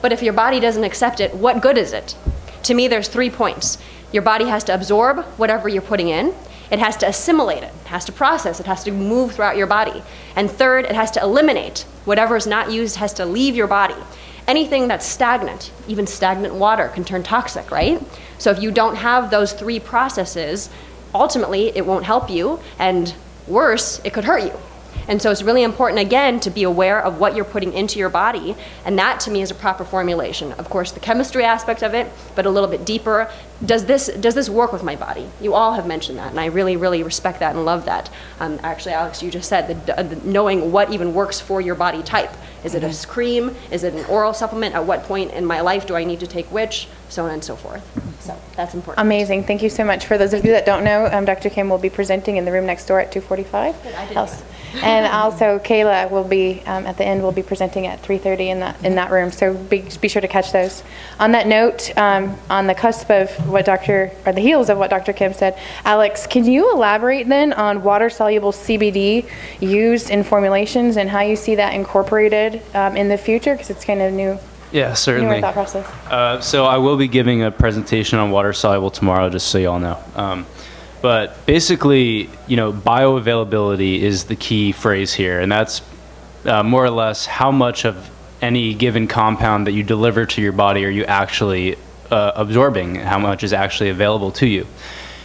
[0.00, 2.16] but if your body doesn't accept it, what good is it?
[2.64, 3.78] To me, there's three points.
[4.12, 6.34] Your body has to absorb whatever you're putting in,
[6.70, 9.66] it has to assimilate it, it has to process, it has to move throughout your
[9.66, 10.02] body.
[10.36, 13.96] And third, it has to eliminate whatever is not used, has to leave your body.
[14.46, 18.02] Anything that's stagnant, even stagnant water, can turn toxic, right?
[18.38, 20.70] So if you don't have those three processes,
[21.14, 23.14] ultimately it won't help you, and
[23.46, 24.52] worse, it could hurt you.
[25.08, 28.10] And so it's really important, again, to be aware of what you're putting into your
[28.10, 30.52] body, and that to me is a proper formulation.
[30.52, 33.30] Of course, the chemistry aspect of it, but a little bit deeper.
[33.64, 35.28] Does this, does this work with my body?
[35.40, 38.10] You all have mentioned that, and I really, really respect that and love that.
[38.38, 42.02] Um, actually, Alex, you just said the, the, knowing what even works for your body
[42.02, 42.30] type.
[42.64, 43.54] Is it a cream?
[43.70, 44.74] Is it an oral supplement?
[44.74, 46.88] At what point in my life do I need to take which?
[47.08, 47.82] So on and so forth.
[48.20, 49.04] So that's important.
[49.04, 49.44] Amazing.
[49.44, 50.06] Thank you so much.
[50.06, 51.48] For those of you that don't know, um, Dr.
[51.50, 53.74] Kim will be presenting in the room next door at 2:45.
[54.14, 54.42] Else-
[54.82, 58.60] And also Kayla will be, um, at the end, will be presenting at 3:30 in
[58.60, 59.32] that, in that room.
[59.32, 60.82] So be, be sure to catch those.
[61.18, 64.90] On that note, um, on the cusp of what Dr., or the heels of what
[64.90, 65.12] Dr.
[65.12, 69.28] Kim said, Alex, can you elaborate then on water-soluble CBD
[69.60, 73.54] used in formulations and how you see that incorporated um, in the future?
[73.54, 74.38] Because it's kind of new,
[74.72, 75.40] Yeah, certainly.
[75.40, 75.86] thought process.
[76.10, 79.70] Uh, so I will be giving a presentation on water soluble tomorrow, just so you
[79.70, 79.98] all know.
[80.14, 80.46] Um,
[81.02, 85.82] but basically, you know, bioavailability is the key phrase here, and that's
[86.44, 88.10] uh, more or less how much of
[88.42, 91.76] any given compound that you deliver to your body are you actually
[92.10, 94.66] uh, absorbing, how much is actually available to you.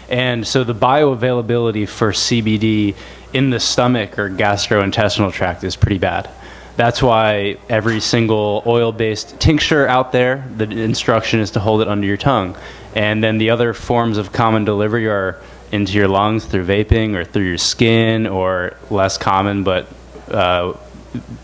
[0.09, 2.95] And so the bioavailability for CBD
[3.33, 6.29] in the stomach or gastrointestinal tract is pretty bad.
[6.77, 11.87] That's why every single oil based tincture out there, the instruction is to hold it
[11.87, 12.55] under your tongue.
[12.95, 17.25] And then the other forms of common delivery are into your lungs through vaping or
[17.25, 19.87] through your skin, or less common but
[20.29, 20.73] uh,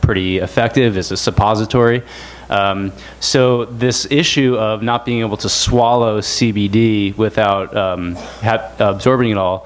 [0.02, 2.04] pretty effective is a suppository.
[2.52, 9.32] Um, so this issue of not being able to swallow CBD without um, ha- absorbing
[9.32, 9.66] it all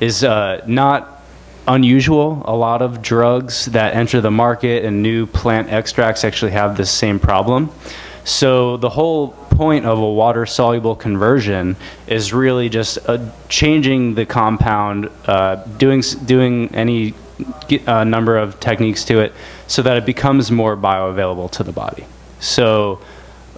[0.00, 1.24] is uh, not
[1.66, 2.42] unusual.
[2.44, 6.90] A lot of drugs that enter the market and new plant extracts actually have this
[6.90, 7.70] same problem.
[8.24, 14.26] So the whole point of a water soluble conversion is really just uh, changing the
[14.26, 17.14] compound, uh, doing doing any
[17.86, 19.32] uh, number of techniques to it
[19.66, 22.04] so that it becomes more bioavailable to the body.
[22.40, 23.00] So,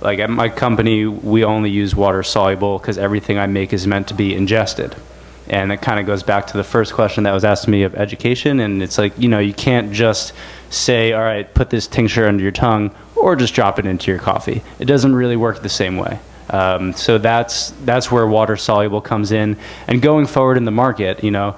[0.00, 4.08] like at my company, we only use water soluble because everything I make is meant
[4.08, 4.94] to be ingested.
[5.48, 7.82] And it kind of goes back to the first question that was asked to me
[7.82, 8.60] of education.
[8.60, 10.34] And it's like, you know, you can't just
[10.70, 14.20] say, all right, put this tincture under your tongue or just drop it into your
[14.20, 14.62] coffee.
[14.78, 16.20] It doesn't really work the same way.
[16.50, 19.56] Um, so that's, that's where water soluble comes in.
[19.86, 21.56] And going forward in the market, you know,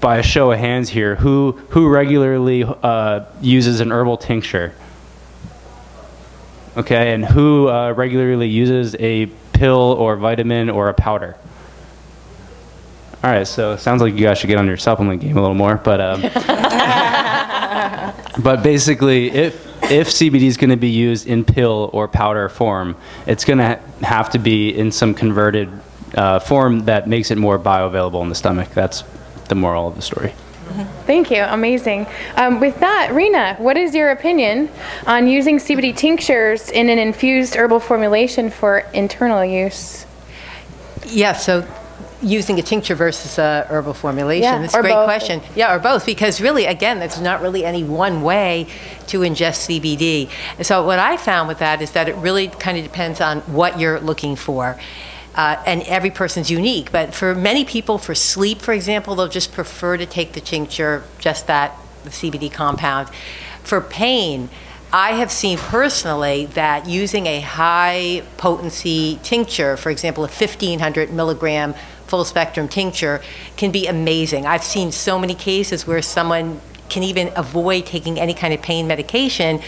[0.00, 4.74] by a show of hands here, who, who regularly uh, uses an herbal tincture?
[6.76, 11.36] Okay, and who uh, regularly uses a pill or vitamin or a powder?
[13.22, 15.40] All right, so it sounds like you guys should get on your supplement game a
[15.40, 16.20] little more, but um,
[18.42, 22.96] but basically, if if CBD is going to be used in pill or powder form,
[23.26, 25.68] it's going to have to be in some converted
[26.16, 28.70] uh, form that makes it more bioavailable in the stomach.
[28.70, 29.04] That's
[29.48, 30.34] the moral of the story.
[31.06, 31.42] Thank you.
[31.42, 32.06] Amazing.
[32.36, 34.70] Um, with that, Rena, what is your opinion
[35.06, 40.06] on using CBD tinctures in an infused herbal formulation for internal use?
[41.06, 41.66] Yeah, so
[42.24, 44.44] using a tincture versus a herbal formulation?
[44.44, 45.04] Yeah, That's a great both.
[45.04, 45.42] question.
[45.54, 48.66] Yeah, or both, because really, again, there's not really any one way
[49.08, 50.30] to ingest CBD.
[50.56, 53.40] And so what I found with that is that it really kind of depends on
[53.40, 54.78] what you're looking for.
[55.34, 56.92] Uh, and every person's unique.
[56.92, 61.02] But for many people, for sleep, for example, they'll just prefer to take the tincture,
[61.18, 63.08] just that, the CBD compound.
[63.64, 64.48] For pain,
[64.92, 71.74] I have seen personally that using a high potency tincture, for example, a 1500 milligram
[72.06, 73.20] full spectrum tincture,
[73.56, 74.46] can be amazing.
[74.46, 78.86] I've seen so many cases where someone can even avoid taking any kind of pain
[78.86, 79.60] medication.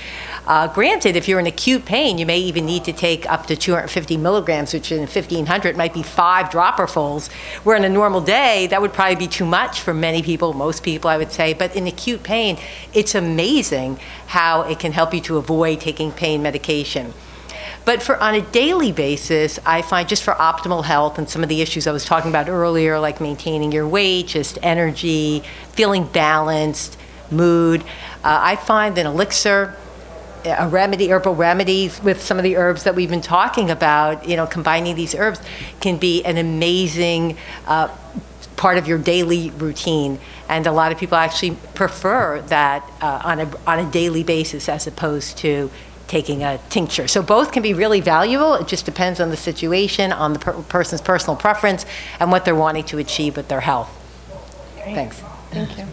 [0.47, 3.57] Uh, granted, if you're in acute pain, you may even need to take up to
[3.57, 7.33] 250 milligrams, which in 1500 might be five dropperfuls.
[7.65, 10.85] Where in a normal day, that would probably be too much for many people, most
[10.85, 11.53] people, I would say.
[11.53, 12.59] But in acute pain,
[12.95, 17.13] it's amazing how it can help you to avoid taking pain medication.
[17.85, 21.49] But for on a daily basis, I find just for optimal health and some of
[21.49, 26.99] the issues I was talking about earlier, like maintaining your weight, just energy, feeling balanced,
[27.33, 27.83] mood,
[28.23, 29.77] uh, I find an elixir,
[30.47, 34.37] a remedy, herbal remedies with some of the herbs that we've been talking about, you
[34.37, 35.41] know, combining these herbs
[35.81, 37.89] can be an amazing uh,
[38.57, 40.19] part of your daily routine.
[40.49, 44.69] And a lot of people actually prefer that uh, on, a, on a daily basis
[44.69, 45.71] as opposed to
[46.07, 47.09] taking a tincture.
[47.09, 48.55] So both can be really valuable.
[48.55, 51.85] It just depends on the situation, on the per- person's personal preference,
[52.21, 53.91] and what they're wanting to achieve with their health.
[54.77, 55.21] Thanks.
[55.51, 55.87] Thank you.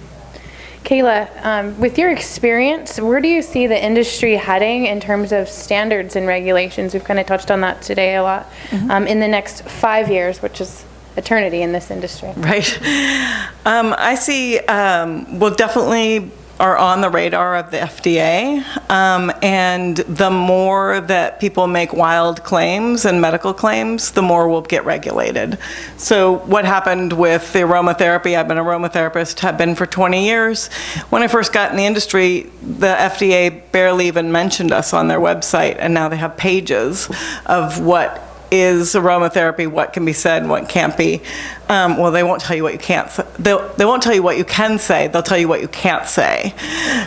[0.83, 5.47] Kayla, um, with your experience, where do you see the industry heading in terms of
[5.47, 6.93] standards and regulations?
[6.93, 8.51] We've kind of touched on that today a lot.
[8.89, 10.83] Um, in the next five years, which is
[11.15, 12.31] eternity in this industry.
[12.37, 12.79] Right.
[13.65, 16.29] Um, I see, um, well, definitely
[16.63, 18.63] are on the radar of the FDA.
[18.89, 24.61] Um, and the more that people make wild claims and medical claims, the more we'll
[24.61, 25.57] get regulated.
[25.97, 28.37] So, what happened with the aromatherapy?
[28.37, 30.67] I've been an aromatherapist, have been for 20 years.
[31.09, 35.19] When I first got in the industry, the FDA barely even mentioned us on their
[35.19, 37.09] website, and now they have pages
[37.45, 41.21] of what is aromatherapy, what can be said and what can't be.
[41.69, 43.25] Um, well, they won't tell you what you can't say.
[43.39, 46.07] They'll, they won't tell you what you can say, they'll tell you what you can't
[46.07, 46.53] say.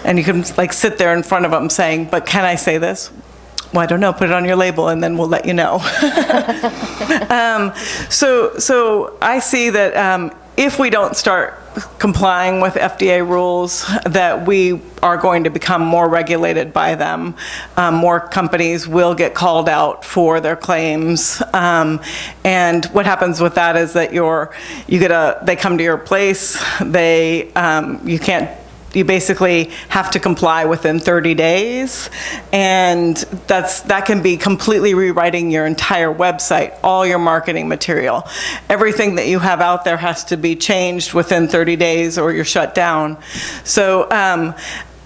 [0.05, 2.79] And you can like sit there in front of them saying, but can I say
[2.79, 3.11] this?
[3.72, 5.75] Well, I don't know, put it on your label and then we'll let you know.
[7.31, 7.75] um,
[8.09, 11.55] so, so I see that um, if we don't start
[11.99, 17.37] complying with FDA rules, that we are going to become more regulated by them.
[17.77, 21.42] Um, more companies will get called out for their claims.
[21.52, 22.00] Um,
[22.44, 24.54] and what happens with that is that you're,
[24.87, 28.50] you get a, they come to your place, they, um, you can't
[28.95, 32.09] you basically have to comply within 30 days.
[32.53, 33.17] And
[33.47, 38.27] that's that can be completely rewriting your entire website all your marketing material.
[38.69, 42.45] Everything that you have out there has to be changed within 30 days or you're
[42.45, 43.19] shut down.
[43.65, 44.55] So um,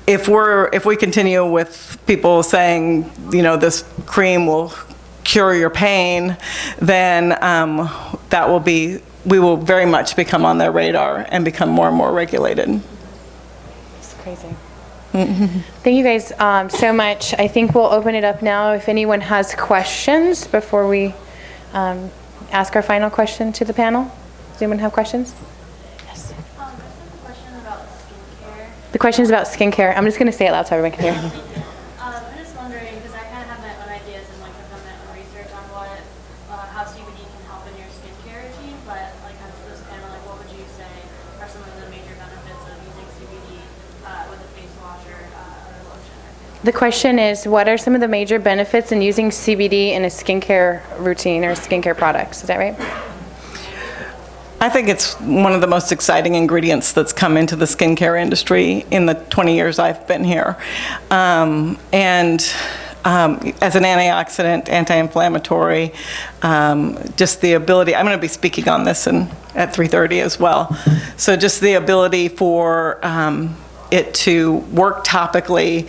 [0.06, 4.72] if we're, if we continue with people saying, you know, this cream will
[5.24, 6.36] cure your pain,
[6.78, 7.88] then um,
[8.30, 11.96] that will be, we will very much become on their radar and become more and
[11.96, 12.80] more regulated.
[14.26, 14.54] It's crazy.
[15.82, 17.34] Thank you guys um, so much.
[17.34, 21.14] I think we'll open it up now if anyone has questions before we
[21.72, 22.10] um,
[22.52, 24.04] ask our final question to the panel.
[24.52, 25.34] Does anyone have questions?
[26.06, 26.32] Yes.
[26.58, 26.70] Um,
[27.24, 28.66] question about skincare.
[28.92, 29.96] The question is about skincare.
[29.96, 31.42] I'm just going to say it loud so everyone can hear.
[32.00, 34.70] Um, I'm just wondering, because I kind of have my own ideas and like have
[34.72, 36.00] done my own research on what,
[36.48, 40.24] uh, how CBD can help in your skincare routine, but like as this panel, like
[40.24, 40.88] what would you say
[41.40, 43.60] are some of the major benefits of using CBD
[44.08, 46.16] uh, with a face wash or uh, or a lotion?
[46.24, 46.49] or things?
[46.62, 50.08] The question is, what are some of the major benefits in using CBD in a
[50.08, 52.42] skincare routine or skincare products?
[52.42, 52.76] Is that right?
[54.60, 58.84] I think it's one of the most exciting ingredients that's come into the skincare industry
[58.90, 60.58] in the 20 years I've been here.
[61.10, 62.46] Um, and
[63.06, 65.94] um, as an antioxidant, anti-inflammatory,
[66.42, 70.38] um, just the ability, I'm going to be speaking on this in, at 3.30 as
[70.38, 70.76] well.
[71.16, 73.56] So just the ability for um,
[73.90, 75.88] it to work topically,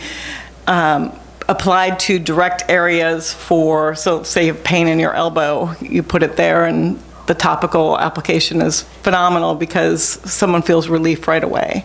[0.66, 6.02] um, applied to direct areas for, so say you have pain in your elbow, you
[6.02, 11.84] put it there and the topical application is phenomenal because someone feels relief right away.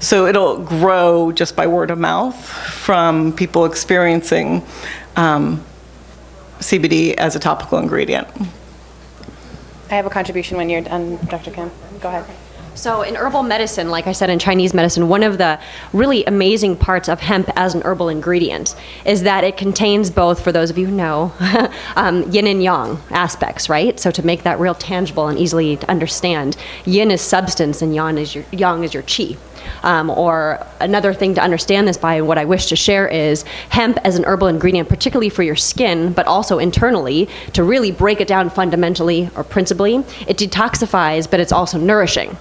[0.00, 4.62] So it'll grow just by word of mouth from people experiencing
[5.16, 5.64] um,
[6.60, 8.28] CBD as a topical ingredient.
[9.90, 11.50] I have a contribution when you're done, Dr.
[11.50, 11.70] Kim.
[12.00, 12.24] Go ahead.
[12.78, 15.58] So, in herbal medicine, like I said, in Chinese medicine, one of the
[15.92, 20.52] really amazing parts of hemp as an herbal ingredient is that it contains both, for
[20.52, 21.32] those of you who know,
[21.96, 23.98] um, yin and yang aspects, right?
[23.98, 28.16] So, to make that real tangible and easily to understand, yin is substance and yang
[28.16, 29.36] is your, yang is your chi.
[29.82, 33.42] Um, or another thing to understand this by, and what I wish to share is
[33.70, 38.20] hemp as an herbal ingredient, particularly for your skin, but also internally, to really break
[38.20, 39.96] it down fundamentally or principally,
[40.28, 42.36] it detoxifies, but it's also nourishing.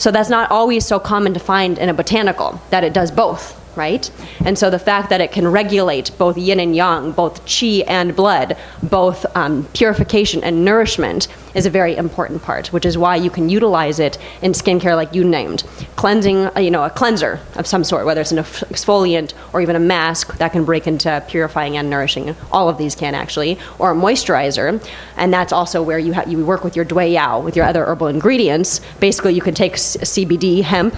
[0.00, 3.54] So that's not always so common to find in a botanical, that it does both,
[3.76, 4.10] right?
[4.46, 8.16] And so the fact that it can regulate both yin and yang, both qi and
[8.16, 13.30] blood, both um, purification and nourishment is a very important part, which is why you
[13.30, 15.64] can utilize it in skincare like you named.
[15.96, 19.76] Cleansing, uh, you know, a cleanser of some sort, whether it's an exfoliant or even
[19.76, 22.34] a mask that can break into purifying and nourishing.
[22.52, 24.82] All of these can actually, or a moisturizer,
[25.16, 27.84] and that's also where you ha- you work with your Dui Yao, with your other
[27.84, 28.80] herbal ingredients.
[29.00, 30.94] Basically, you can take CBD hemp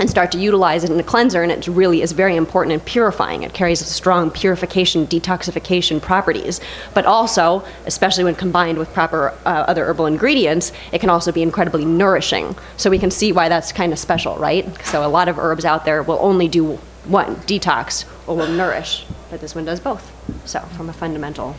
[0.00, 2.80] and start to utilize it in a cleanser, and it really is very important in
[2.80, 3.42] purifying.
[3.42, 6.58] It carries strong purification, detoxification properties,
[6.94, 11.42] but also, especially when combined with proper uh, other herbal ingredients, it can also be
[11.42, 12.56] incredibly nourishing.
[12.78, 14.66] So we can see why that's kind of special, right?
[14.86, 19.04] So a lot of herbs out there will only do one, detox, or will nourish,
[19.30, 20.10] but this one does both.
[20.48, 21.54] So from a fundamental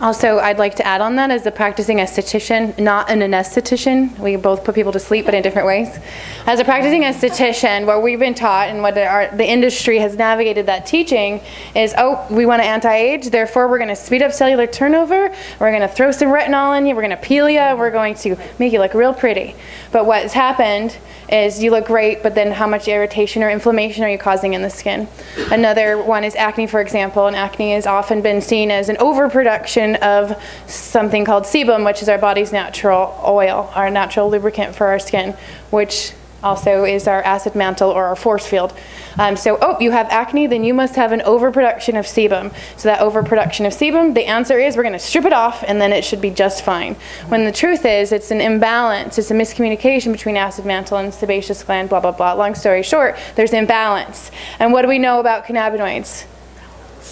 [0.00, 4.18] Also, I'd like to add on that as a practicing esthetician, not an anesthetician.
[4.18, 5.98] We both put people to sleep, but in different ways.
[6.46, 10.64] As a practicing esthetician, what we've been taught and what our, the industry has navigated
[10.66, 11.42] that teaching
[11.74, 15.34] is, oh, we want to anti-age, therefore we're going to speed up cellular turnover.
[15.58, 16.94] We're going to throw some retinol in you.
[16.94, 17.76] We're going to peel you.
[17.76, 19.54] We're going to make you look real pretty.
[19.92, 20.96] But what's happened
[21.30, 24.62] is you look great, but then how much irritation or inflammation are you causing in
[24.62, 25.06] the skin?
[25.52, 29.89] Another one is acne, for example, and acne has often been seen as an overproduction
[29.96, 34.98] of something called sebum, which is our body's natural oil, our natural lubricant for our
[34.98, 35.34] skin,
[35.70, 36.12] which
[36.42, 38.72] also is our acid mantle or our force field.
[39.18, 42.54] Um, so, oh, you have acne, then you must have an overproduction of sebum.
[42.76, 45.80] So, that overproduction of sebum, the answer is we're going to strip it off and
[45.80, 46.94] then it should be just fine.
[47.28, 51.62] When the truth is, it's an imbalance, it's a miscommunication between acid mantle and sebaceous
[51.62, 52.32] gland, blah, blah, blah.
[52.34, 54.30] Long story short, there's imbalance.
[54.58, 56.24] And what do we know about cannabinoids?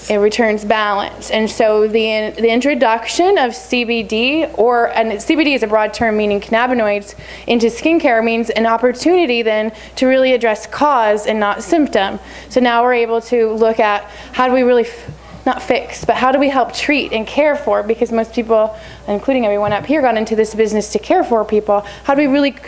[0.09, 1.31] It returns balance.
[1.31, 6.41] And so the, the introduction of CBD, or and CBD is a broad term meaning
[6.41, 7.15] cannabinoids,
[7.47, 12.19] into skincare means an opportunity then to really address cause and not symptom.
[12.49, 14.85] So now we're able to look at how do we really.
[14.85, 15.15] F-
[15.47, 17.83] not fix, but how do we help treat and care for?
[17.83, 21.81] Because most people, including everyone up here, got into this business to care for people.
[22.05, 22.59] How do we really c-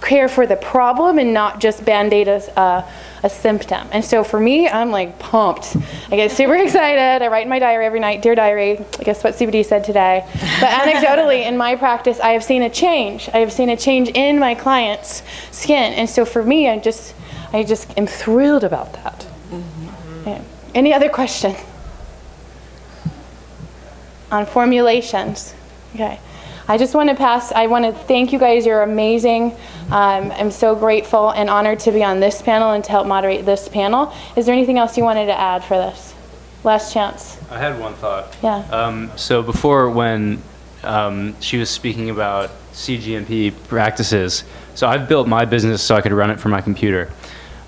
[0.00, 2.90] care for the problem and not just band aid a, uh,
[3.22, 3.88] a symptom?
[3.92, 5.76] And so for me, I'm like pumped.
[6.10, 7.22] I get super excited.
[7.24, 10.24] I write in my diary every night, Dear Diary, I guess what CBD said today?
[10.60, 13.28] But anecdotally, in my practice, I have seen a change.
[13.32, 15.92] I have seen a change in my clients' skin.
[15.94, 17.14] And so for me, I just,
[17.52, 19.26] I just am thrilled about that.
[20.26, 20.42] Yeah.
[20.74, 21.56] Any other question?
[24.30, 25.54] on formulations.
[25.94, 26.18] Okay.
[26.68, 28.66] I just want to pass, I want to thank you guys.
[28.66, 29.56] You're amazing.
[29.90, 33.46] Um, I'm so grateful and honored to be on this panel and to help moderate
[33.46, 34.12] this panel.
[34.36, 36.14] Is there anything else you wanted to add for this?
[36.62, 37.38] Last chance.
[37.50, 38.36] I had one thought.
[38.42, 38.58] Yeah.
[38.70, 40.42] Um, so before, when
[40.82, 46.12] um, she was speaking about CGMP practices, so I've built my business so I could
[46.12, 47.10] run it from my computer.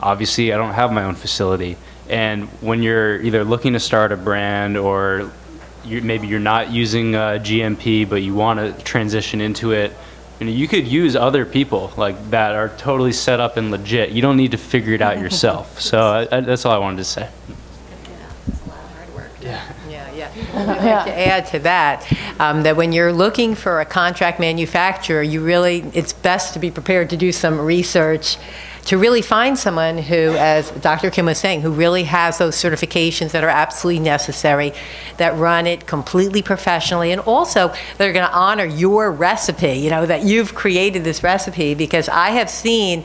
[0.01, 1.77] Obviously, I don't have my own facility,
[2.09, 5.31] and when you're either looking to start a brand or
[5.85, 9.93] you, maybe you're not using uh, GMP, but you want to transition into it.
[10.41, 14.11] You, know, you could use other people like that are totally set up and legit.
[14.11, 15.81] You don't need to figure it out yourself.
[15.81, 17.29] So I, I, that's all I wanted to say.
[19.43, 20.11] Yeah, yeah.
[20.15, 20.31] Yeah.
[20.55, 25.23] I'd like to add to that, um, that when you're looking for a contract manufacturer,
[25.23, 28.37] you really, it's best to be prepared to do some research
[28.87, 31.11] to really find someone who, as Dr.
[31.11, 34.73] Kim was saying, who really has those certifications that are absolutely necessary,
[35.19, 37.69] that run it completely professionally, and also
[37.99, 42.09] that are going to honor your recipe, you know, that you've created this recipe, because
[42.09, 43.05] I have seen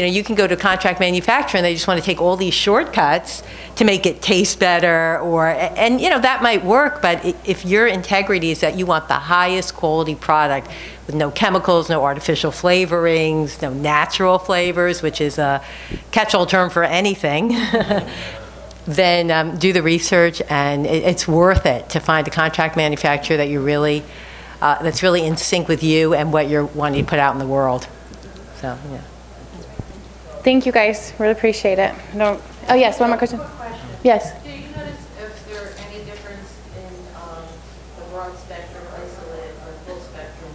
[0.00, 2.34] you know, you can go to contract manufacturer and they just want to take all
[2.34, 3.42] these shortcuts
[3.76, 7.86] to make it taste better or and you know that might work but if your
[7.86, 10.68] integrity is that you want the highest quality product
[11.06, 15.62] with no chemicals no artificial flavorings no natural flavors which is a
[16.12, 17.48] catch-all term for anything
[18.86, 23.36] then um, do the research and it, it's worth it to find a contract manufacturer
[23.36, 24.02] that you really
[24.62, 27.38] uh, that's really in sync with you and what you're wanting to put out in
[27.38, 27.86] the world.
[28.60, 29.00] So yeah
[30.42, 31.12] Thank you guys.
[31.18, 31.94] Really appreciate it.
[32.14, 32.40] No.
[32.68, 33.40] Oh yes, one more question.
[34.02, 34.32] Yes.
[34.42, 37.44] Do you notice if there any difference in um,
[37.98, 40.50] the broad spectrum isolate or full spectrum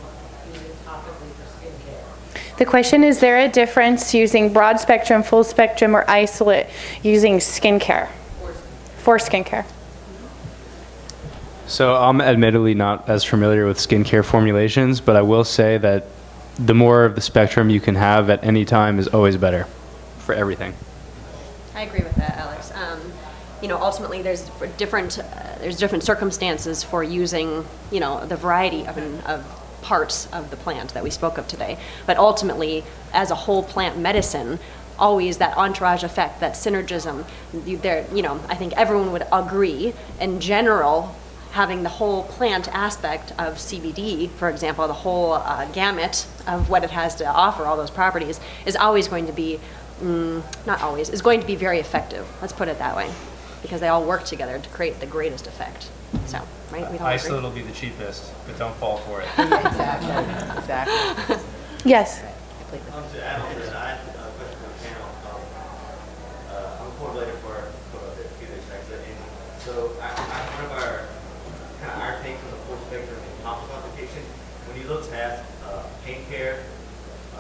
[0.52, 2.58] using topically for skincare?
[2.58, 6.68] The question is there a difference using broad spectrum, full spectrum, or isolate
[7.04, 8.10] using skincare?
[8.98, 9.66] For skincare.
[11.68, 16.08] So I'm admittedly not as familiar with skincare formulations, but I will say that
[16.58, 19.66] the more of the spectrum you can have at any time is always better
[20.20, 20.74] for everything.
[21.74, 22.72] I agree with that, Alex.
[22.74, 23.00] Um,
[23.62, 25.24] you know, ultimately, there's different uh,
[25.60, 30.94] there's different circumstances for using you know the variety of, of parts of the plant
[30.94, 31.78] that we spoke of today.
[32.06, 32.84] But ultimately,
[33.14, 34.60] as a whole plant medicine,
[34.98, 37.26] always that entourage effect, that synergism.
[37.54, 41.16] There, you know, I think everyone would agree in general.
[41.56, 46.84] Having the whole plant aspect of CBD, for example, the whole uh, gamut of what
[46.84, 49.62] it has to offer, all those properties, is always going to be
[50.02, 52.28] mm, not always, is going to be very effective.
[52.42, 53.10] Let's put it that way,
[53.62, 55.90] because they all work together to create the greatest effect.
[56.26, 56.42] So,
[56.74, 56.92] right?
[56.92, 59.28] We Isolate will be the cheapest, but don't fall for it.
[59.38, 61.38] exactly exactly
[61.86, 62.22] Yes.
[62.22, 65.08] Um, to add on to that, I had a question for the panel.
[65.32, 65.40] Um,
[66.52, 67.72] uh, I'm a formulator for
[68.20, 71.06] therapeutics, actually, and so I, I, one of our
[71.86, 74.24] kind of our take from the full spectrum topical application,
[74.68, 75.84] when you look past uh,
[76.56, 76.64] care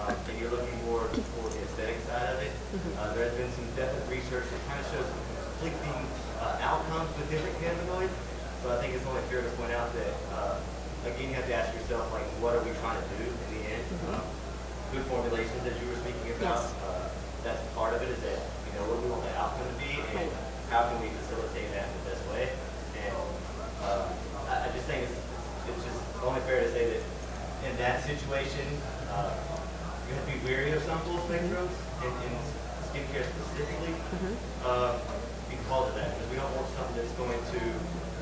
[0.03, 2.51] um, and you're looking more for the aesthetic side of it,
[2.99, 6.03] uh, there has been some definite research that kind of shows conflicting
[6.43, 8.11] uh, outcomes with different cannabinoids.
[8.61, 10.59] So I think it's only fair to point out that, uh,
[11.07, 13.61] again, you have to ask yourself, like, what are we trying to do in the
[13.71, 13.85] end?
[14.11, 14.25] Um,
[14.91, 16.75] good formulations, that you were speaking about, Yes.
[16.83, 17.07] uh,
[17.45, 19.95] that's part of it, is that, you know, what we want the outcome to be,
[20.17, 20.27] and
[20.67, 22.51] how can we facilitate that in the best way?
[22.99, 23.15] And
[23.85, 24.11] uh,
[24.51, 25.15] I, I just think it's,
[25.71, 27.03] it's just only fair to say that
[27.69, 28.65] in that situation,
[29.15, 29.31] uh,
[30.07, 31.71] you have to be wary of some full spectrums,
[32.03, 32.33] in, in
[32.91, 33.95] skincare specifically,
[34.63, 34.99] uh,
[35.49, 37.61] because of that, because we don't want something that's going to,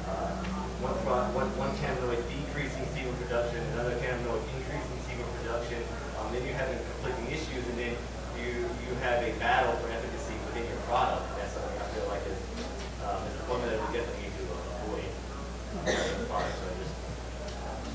[0.05, 0.37] uh,
[0.85, 5.81] one, pro- one, one cannabinoid decreasing sebum production, another cannabinoid increasing sebum production,
[6.19, 7.93] um, then you're having conflicting issues, and then
[8.37, 11.25] you, you have a battle for efficacy within your product.
[11.37, 12.41] That's something I feel like is,
[13.03, 15.09] um, is a formula that we definitely need to avoid.
[15.73, 15.81] uh,
[16.29, 16.55] product.
[16.59, 16.93] So I just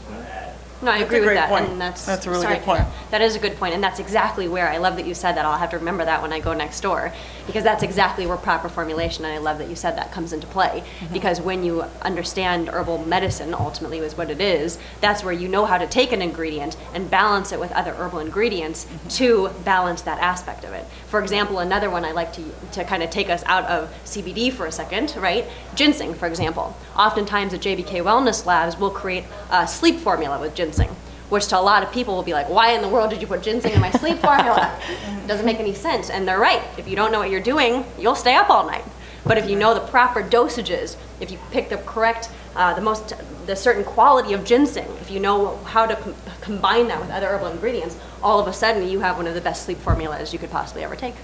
[0.09, 0.68] want to add.
[0.81, 1.69] No, I That's a agree with great that, point.
[1.71, 2.85] and that's That's a really sorry, good point.
[3.11, 5.45] That is a good point, and that's exactly where I love that you said that.
[5.45, 7.13] I'll have to remember that when I go next door,
[7.49, 10.47] because that's exactly where proper formulation, and I love that you said that comes into
[10.47, 10.85] play.
[11.01, 11.13] Mm-hmm.
[11.13, 14.79] Because when you understand herbal medicine, ultimately is what it is.
[15.01, 18.21] That's where you know how to take an ingredient and balance it with other herbal
[18.21, 19.09] ingredients Mm-hmm.
[19.09, 20.85] to balance that aspect of it.
[21.09, 22.43] For example, another one I like to
[22.73, 25.47] to kind of take us out of CBD for a second, right?
[25.75, 26.77] Ginseng, for example.
[26.97, 30.95] Oftentimes, at JBK Wellness Labs, we'll create a sleep formula with ginseng
[31.29, 33.27] which to a lot of people will be like, why in the world did you
[33.27, 34.79] put ginseng in my sleep formula?
[34.89, 36.11] It doesn't make any sense.
[36.11, 36.63] And they're right.
[36.79, 38.85] If you don't know what you're doing, you'll stay up all night.
[39.25, 43.13] But if you know the proper dosages, if you pick the correct, uh, the most,
[43.47, 47.27] the certain quality of ginseng, if you know how to com- combine that with other
[47.27, 50.39] herbal ingredients, all of a sudden you have one of the best sleep formulas you
[50.39, 51.15] could possibly ever take.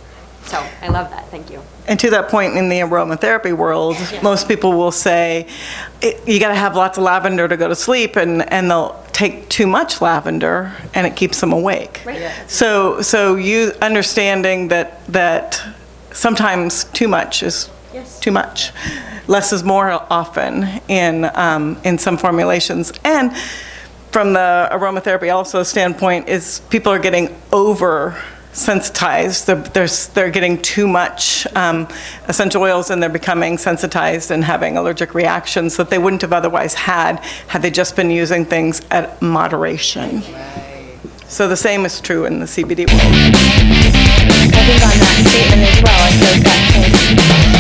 [0.47, 1.29] So I love that.
[1.29, 1.63] Thank you.
[1.87, 5.47] And to that point, in the aromatherapy world, most people will say,
[6.27, 9.49] you got to have lots of lavender to go to sleep, and, and they'll take
[9.49, 12.03] too much lavender, and it keeps them awake.
[12.05, 12.21] Right.
[12.21, 12.47] Yeah.
[12.47, 15.63] So, so you understanding that that
[16.13, 18.19] sometimes too much is Yes.
[18.19, 18.73] too much,
[19.29, 23.31] less is more often in um, in some formulations, and
[24.11, 28.21] from the aromatherapy also standpoint is people are getting over
[28.55, 29.47] sensitized.
[29.47, 31.89] They're, they're, they're getting too much um,
[32.29, 36.75] essential oils and they're becoming sensitized and having allergic reactions that they wouldn't have otherwise
[36.75, 40.23] had had they just been using things at moderation.
[41.29, 43.03] So the same is true in the CBD world.
[44.55, 47.54] I think on that statement as well, I suppose that